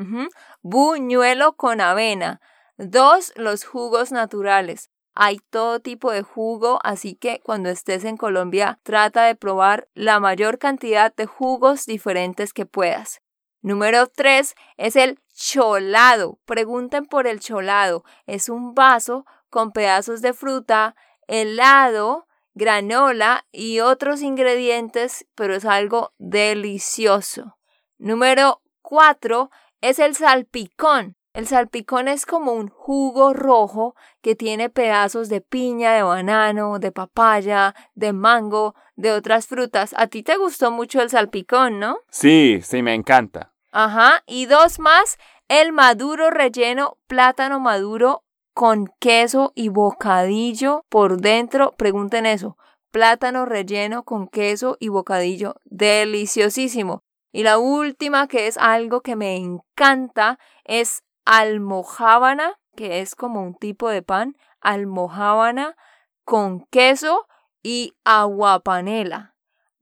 Buñuelo 0.61 1.57
con 1.57 1.81
avena. 1.81 2.39
Dos, 2.77 3.33
los 3.35 3.65
jugos 3.65 4.13
naturales. 4.13 4.89
Hay 5.13 5.39
todo 5.49 5.81
tipo 5.81 6.09
de 6.09 6.21
jugo, 6.21 6.79
así 6.83 7.15
que 7.15 7.41
cuando 7.43 7.69
estés 7.69 8.05
en 8.05 8.15
Colombia 8.15 8.79
trata 8.83 9.25
de 9.25 9.35
probar 9.35 9.89
la 9.93 10.21
mayor 10.21 10.57
cantidad 10.57 11.13
de 11.13 11.25
jugos 11.25 11.85
diferentes 11.85 12.53
que 12.53 12.65
puedas. 12.65 13.21
Número 13.61 14.07
tres 14.07 14.55
es 14.77 14.95
el 14.95 15.19
cholado. 15.35 16.39
Pregunten 16.45 17.05
por 17.05 17.27
el 17.27 17.41
cholado. 17.41 18.05
Es 18.25 18.47
un 18.47 18.73
vaso 18.73 19.25
con 19.49 19.73
pedazos 19.73 20.21
de 20.21 20.31
fruta, 20.31 20.95
helado, 21.27 22.25
granola 22.53 23.45
y 23.51 23.81
otros 23.81 24.21
ingredientes, 24.21 25.27
pero 25.35 25.55
es 25.55 25.65
algo 25.65 26.13
delicioso. 26.19 27.57
Número 28.01 28.63
4 28.81 29.51
es 29.79 29.99
el 29.99 30.15
salpicón. 30.15 31.15
El 31.33 31.45
salpicón 31.45 32.07
es 32.07 32.25
como 32.25 32.53
un 32.53 32.67
jugo 32.67 33.31
rojo 33.31 33.95
que 34.23 34.35
tiene 34.35 34.71
pedazos 34.71 35.29
de 35.29 35.39
piña, 35.39 35.93
de 35.93 36.01
banano, 36.01 36.79
de 36.79 36.91
papaya, 36.91 37.75
de 37.93 38.11
mango, 38.11 38.73
de 38.95 39.11
otras 39.11 39.45
frutas. 39.45 39.93
A 39.95 40.07
ti 40.07 40.23
te 40.23 40.35
gustó 40.37 40.71
mucho 40.71 40.99
el 40.99 41.11
salpicón, 41.11 41.77
¿no? 41.79 41.99
Sí, 42.09 42.59
sí, 42.63 42.81
me 42.81 42.95
encanta. 42.95 43.53
Ajá, 43.71 44.23
y 44.25 44.47
dos 44.47 44.79
más, 44.79 45.19
el 45.47 45.71
maduro 45.71 46.31
relleno, 46.31 46.97
plátano 47.05 47.59
maduro 47.59 48.23
con 48.55 48.91
queso 48.99 49.51
y 49.53 49.69
bocadillo 49.69 50.85
por 50.89 51.21
dentro. 51.21 51.73
Pregunten 51.77 52.25
eso. 52.25 52.57
Plátano 52.89 53.45
relleno 53.45 54.01
con 54.05 54.27
queso 54.27 54.75
y 54.79 54.87
bocadillo. 54.87 55.57
Deliciosísimo. 55.65 57.03
Y 57.31 57.43
la 57.43 57.57
última, 57.57 58.27
que 58.27 58.47
es 58.47 58.57
algo 58.57 59.01
que 59.01 59.15
me 59.15 59.37
encanta, 59.37 60.37
es 60.65 61.03
almojábana, 61.25 62.59
que 62.75 62.99
es 62.99 63.15
como 63.15 63.41
un 63.41 63.55
tipo 63.55 63.89
de 63.89 64.01
pan. 64.01 64.35
Almojábana 64.59 65.75
con 66.23 66.65
queso 66.65 67.27
y 67.63 67.95
agua 68.03 68.59
panela. 68.59 69.35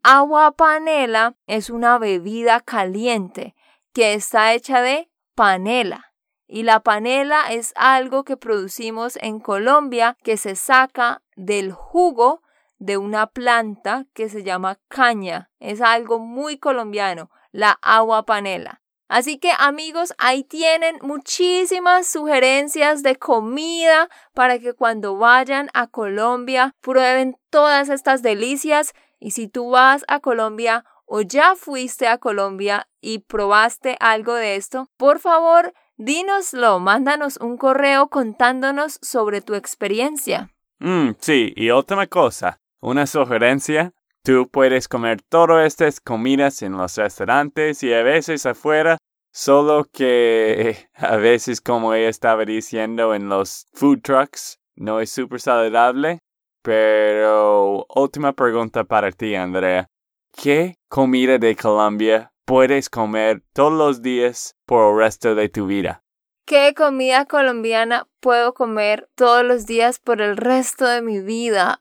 Agua 0.04 0.52
panela 0.54 1.36
es 1.48 1.70
una 1.70 1.98
bebida 1.98 2.62
caliente 2.62 3.56
que 3.94 4.14
está 4.14 4.54
hecha 4.54 4.82
de 4.82 5.10
panela. 5.36 6.14
Y 6.48 6.64
la 6.64 6.80
panela 6.80 7.52
es 7.52 7.74
algo 7.76 8.24
que 8.24 8.38
producimos 8.38 9.18
en 9.22 9.40
Colombia 9.40 10.18
que 10.24 10.38
se 10.38 10.56
saca 10.56 11.22
del 11.36 11.72
jugo 11.72 12.42
de 12.80 12.98
una 12.98 13.28
planta 13.28 14.06
que 14.14 14.30
se 14.30 14.44
llama 14.44 14.80
caña. 14.88 15.50
Es 15.60 15.82
algo 15.82 16.20
muy 16.20 16.58
colombiano, 16.58 17.30
la 17.52 17.78
agua 17.82 18.26
panela. 18.26 18.82
Así 19.08 19.40
que 19.40 19.52
amigos, 19.58 20.14
ahí 20.18 20.44
tienen 20.44 20.98
muchísimas 21.02 22.08
sugerencias 22.08 23.04
de 23.04 23.16
comida 23.16 24.08
para 24.34 24.60
que 24.60 24.74
cuando 24.74 25.18
vayan 25.18 25.70
a 25.74 25.88
Colombia 25.88 26.76
prueben 26.82 27.38
todas 27.50 27.90
estas 27.90 28.22
delicias. 28.22 28.94
Y 29.20 29.32
si 29.32 29.48
tú 29.48 29.72
vas 29.72 30.06
a 30.08 30.20
Colombia 30.20 30.86
o 31.06 31.22
ya 31.22 31.56
fuiste 31.56 32.08
a 32.08 32.20
Colombia 32.20 32.88
y 33.02 33.20
probaste 33.20 33.98
algo 34.00 34.36
de 34.36 34.56
esto, 34.56 34.90
por 34.98 35.20
favor 35.20 35.74
Dínoslo, 36.02 36.80
mándanos 36.80 37.36
un 37.42 37.58
correo 37.58 38.08
contándonos 38.08 39.00
sobre 39.02 39.42
tu 39.42 39.54
experiencia. 39.56 40.50
Mm, 40.80 41.10
sí, 41.20 41.52
y 41.58 41.72
última 41.72 42.08
cosa, 42.08 42.58
una 42.82 43.06
sugerencia. 43.06 43.94
Tú 44.24 44.50
puedes 44.50 44.88
comer 44.88 45.22
todas 45.22 45.66
estas 45.66 46.00
comidas 46.00 46.62
en 46.62 46.74
los 46.74 46.98
restaurantes 46.98 47.84
y 47.84 47.94
a 47.94 48.04
veces 48.04 48.46
afuera, 48.46 48.98
solo 49.32 49.86
que 49.86 50.90
a 50.94 51.16
veces, 51.16 51.62
como 51.62 51.94
ella 51.94 52.10
estaba 52.10 52.46
diciendo, 52.46 53.14
en 53.16 53.30
los 53.30 53.68
food 53.74 54.02
trucks 54.02 54.60
no 54.76 55.00
es 55.00 55.10
súper 55.10 55.40
saludable. 55.40 56.20
Pero 56.62 57.86
última 57.96 58.34
pregunta 58.34 58.84
para 58.84 59.12
ti, 59.12 59.36
Andrea. 59.36 59.88
¿Qué 60.32 60.76
comida 60.90 61.38
de 61.38 61.56
Colombia 61.56 62.32
puedes 62.50 62.90
comer 62.90 63.44
todos 63.54 63.74
los 63.74 64.02
días 64.02 64.56
por 64.66 64.94
el 64.94 65.00
resto 65.06 65.36
de 65.36 65.50
tu 65.50 65.68
vida. 65.68 66.04
¿Qué 66.50 66.74
comida 66.74 67.26
colombiana 67.26 68.08
puedo 68.22 68.56
comer 68.56 69.08
todos 69.14 69.46
los 69.46 69.68
días 69.68 70.00
por 70.00 70.20
el 70.20 70.36
resto 70.36 70.88
de 70.88 71.04
mi 71.04 71.20
vida? 71.20 71.80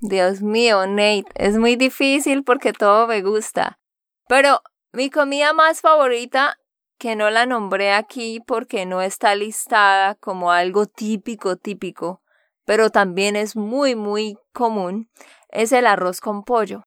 Dios 0.00 0.40
mío, 0.40 0.86
Nate, 0.86 1.26
es 1.34 1.58
muy 1.58 1.76
difícil 1.76 2.42
porque 2.42 2.72
todo 2.72 3.06
me 3.06 3.20
gusta. 3.20 3.78
Pero 4.26 4.62
mi 4.94 5.10
comida 5.10 5.52
más 5.52 5.82
favorita, 5.82 6.58
que 6.96 7.14
no 7.14 7.28
la 7.28 7.44
nombré 7.44 7.92
aquí 7.92 8.40
porque 8.40 8.86
no 8.86 9.02
está 9.02 9.34
listada 9.34 10.14
como 10.14 10.50
algo 10.50 10.86
típico, 10.86 11.56
típico, 11.56 12.22
pero 12.64 12.88
también 12.88 13.36
es 13.36 13.54
muy, 13.54 13.96
muy 13.96 14.38
común, 14.54 15.10
es 15.50 15.72
el 15.72 15.86
arroz 15.86 16.22
con 16.22 16.42
pollo. 16.44 16.84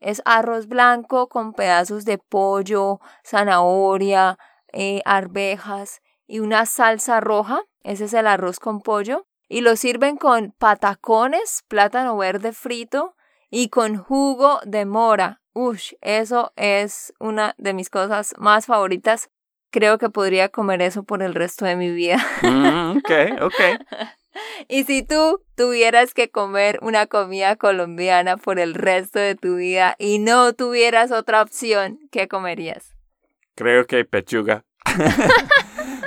Es 0.00 0.22
arroz 0.24 0.68
blanco 0.68 1.28
con 1.28 1.52
pedazos 1.52 2.06
de 2.06 2.16
pollo, 2.16 2.98
zanahoria, 3.22 4.38
eh, 4.72 5.02
arvejas 5.04 6.00
y 6.26 6.40
una 6.40 6.66
salsa 6.66 7.20
roja. 7.20 7.62
Ese 7.82 8.04
es 8.06 8.14
el 8.14 8.26
arroz 8.26 8.58
con 8.58 8.80
pollo. 8.80 9.26
Y 9.48 9.60
lo 9.60 9.76
sirven 9.76 10.16
con 10.16 10.52
patacones, 10.58 11.62
plátano 11.68 12.16
verde 12.16 12.52
frito 12.52 13.14
y 13.50 13.68
con 13.68 13.96
jugo 13.96 14.60
de 14.64 14.86
mora. 14.86 15.40
Ush, 15.52 15.94
eso 16.00 16.52
es 16.56 17.14
una 17.20 17.54
de 17.56 17.72
mis 17.72 17.88
cosas 17.88 18.34
más 18.38 18.66
favoritas. 18.66 19.30
Creo 19.70 19.98
que 19.98 20.10
podría 20.10 20.48
comer 20.48 20.82
eso 20.82 21.04
por 21.04 21.22
el 21.22 21.34
resto 21.34 21.64
de 21.64 21.76
mi 21.76 21.90
vida. 21.90 22.18
Mm, 22.42 22.98
ok, 22.98 23.42
ok. 23.42 23.54
Y 24.68 24.84
si 24.84 25.02
tú 25.02 25.42
tuvieras 25.54 26.12
que 26.12 26.30
comer 26.30 26.78
una 26.82 27.06
comida 27.06 27.56
colombiana 27.56 28.36
por 28.36 28.58
el 28.58 28.74
resto 28.74 29.18
de 29.18 29.34
tu 29.34 29.56
vida 29.56 29.96
y 29.98 30.18
no 30.18 30.52
tuvieras 30.52 31.10
otra 31.10 31.42
opción, 31.42 31.98
¿qué 32.10 32.28
comerías? 32.28 32.94
Creo 33.54 33.86
que 33.86 34.04
pechuga. 34.04 34.64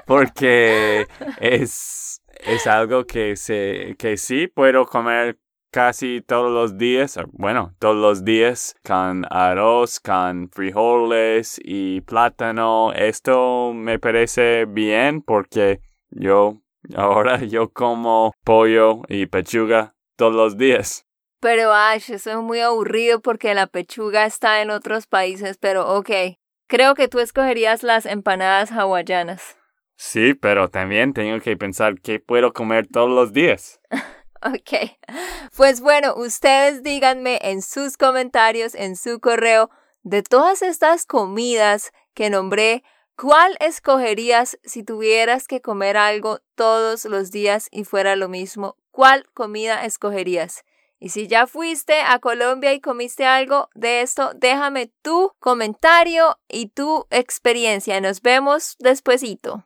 Porque 0.10 1.06
es, 1.39 2.24
es 2.39 2.65
algo 2.65 3.06
que, 3.06 3.36
se, 3.36 3.95
que 4.00 4.17
sí 4.17 4.48
puedo 4.48 4.88
comer 4.88 5.38
casi 5.69 6.22
todos 6.22 6.52
los 6.52 6.80
días, 6.80 7.19
bueno, 7.34 7.76
todos 7.78 7.95
los 7.95 8.26
días 8.26 8.76
con 8.84 9.28
arroz, 9.30 10.00
con 10.00 10.50
frijoles 10.50 11.62
y 11.63 12.02
plátano. 12.02 12.91
Esto 12.93 13.72
me 13.76 14.00
parece 14.00 14.65
bien 14.65 15.22
porque 15.22 15.80
yo 16.10 16.58
ahora 16.95 17.43
yo 17.43 17.69
como 17.69 18.34
pollo 18.43 19.04
y 19.10 19.28
pechuga 19.28 19.93
todos 20.15 20.34
los 20.34 20.58
días. 20.58 21.06
Pero 21.39 21.72
Ash, 21.72 22.10
eso 22.10 22.32
es 22.32 22.38
muy 22.38 22.62
aburrido 22.62 23.22
porque 23.22 23.54
la 23.54 23.67
pechuga 23.67 24.26
está 24.26 24.63
en 24.63 24.72
otros 24.72 25.06
países, 25.06 25.60
pero 25.60 25.88
ok. 25.95 26.10
Creo 26.67 26.95
que 26.95 27.08
tú 27.08 27.19
escogerías 27.19 27.84
las 27.84 28.08
empanadas 28.08 28.72
hawaianas. 28.72 29.59
Sí, 30.02 30.34
pero 30.34 30.70
también 30.70 31.14
tengo 31.14 31.42
que 31.42 31.58
pensar 31.58 32.00
qué 32.00 32.22
puedo 32.22 32.54
comer 32.54 32.88
todos 32.88 33.10
los 33.10 33.34
días. 33.34 33.82
Ok. 34.42 34.96
Pues 35.58 35.82
bueno, 35.82 36.16
ustedes 36.16 36.82
díganme 36.84 37.38
en 37.42 37.62
sus 37.62 37.98
comentarios, 37.98 38.74
en 38.74 38.96
su 38.96 39.20
correo, 39.20 39.70
de 40.04 40.24
todas 40.24 40.62
estas 40.62 41.06
comidas 41.06 41.92
que 42.14 42.30
nombré, 42.30 42.86
¿cuál 43.18 43.58
escogerías 43.60 44.58
si 44.64 44.84
tuvieras 44.84 45.46
que 45.46 45.60
comer 45.60 45.98
algo 45.98 46.40
todos 46.56 47.04
los 47.04 47.32
días 47.32 47.68
y 47.70 47.84
fuera 47.84 48.16
lo 48.16 48.30
mismo? 48.30 48.78
¿Cuál 48.92 49.26
comida 49.34 49.84
escogerías? 49.84 50.64
Y 51.02 51.10
si 51.10 51.28
ya 51.28 51.46
fuiste 51.46 52.00
a 52.00 52.20
Colombia 52.20 52.72
y 52.72 52.80
comiste 52.80 53.26
algo 53.26 53.68
de 53.76 54.00
esto, 54.00 54.32
déjame 54.34 54.94
tu 55.02 55.34
comentario 55.40 56.40
y 56.48 56.68
tu 56.68 57.06
experiencia. 57.10 58.00
Nos 58.00 58.22
vemos 58.22 58.78
despuesito. 58.80 59.66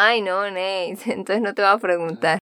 Ay, 0.00 0.22
no, 0.22 0.44
Nate. 0.50 0.98
Entonces 1.12 1.42
no 1.42 1.54
te 1.54 1.62
voy 1.62 1.70
a 1.72 1.78
preguntar. 1.78 2.36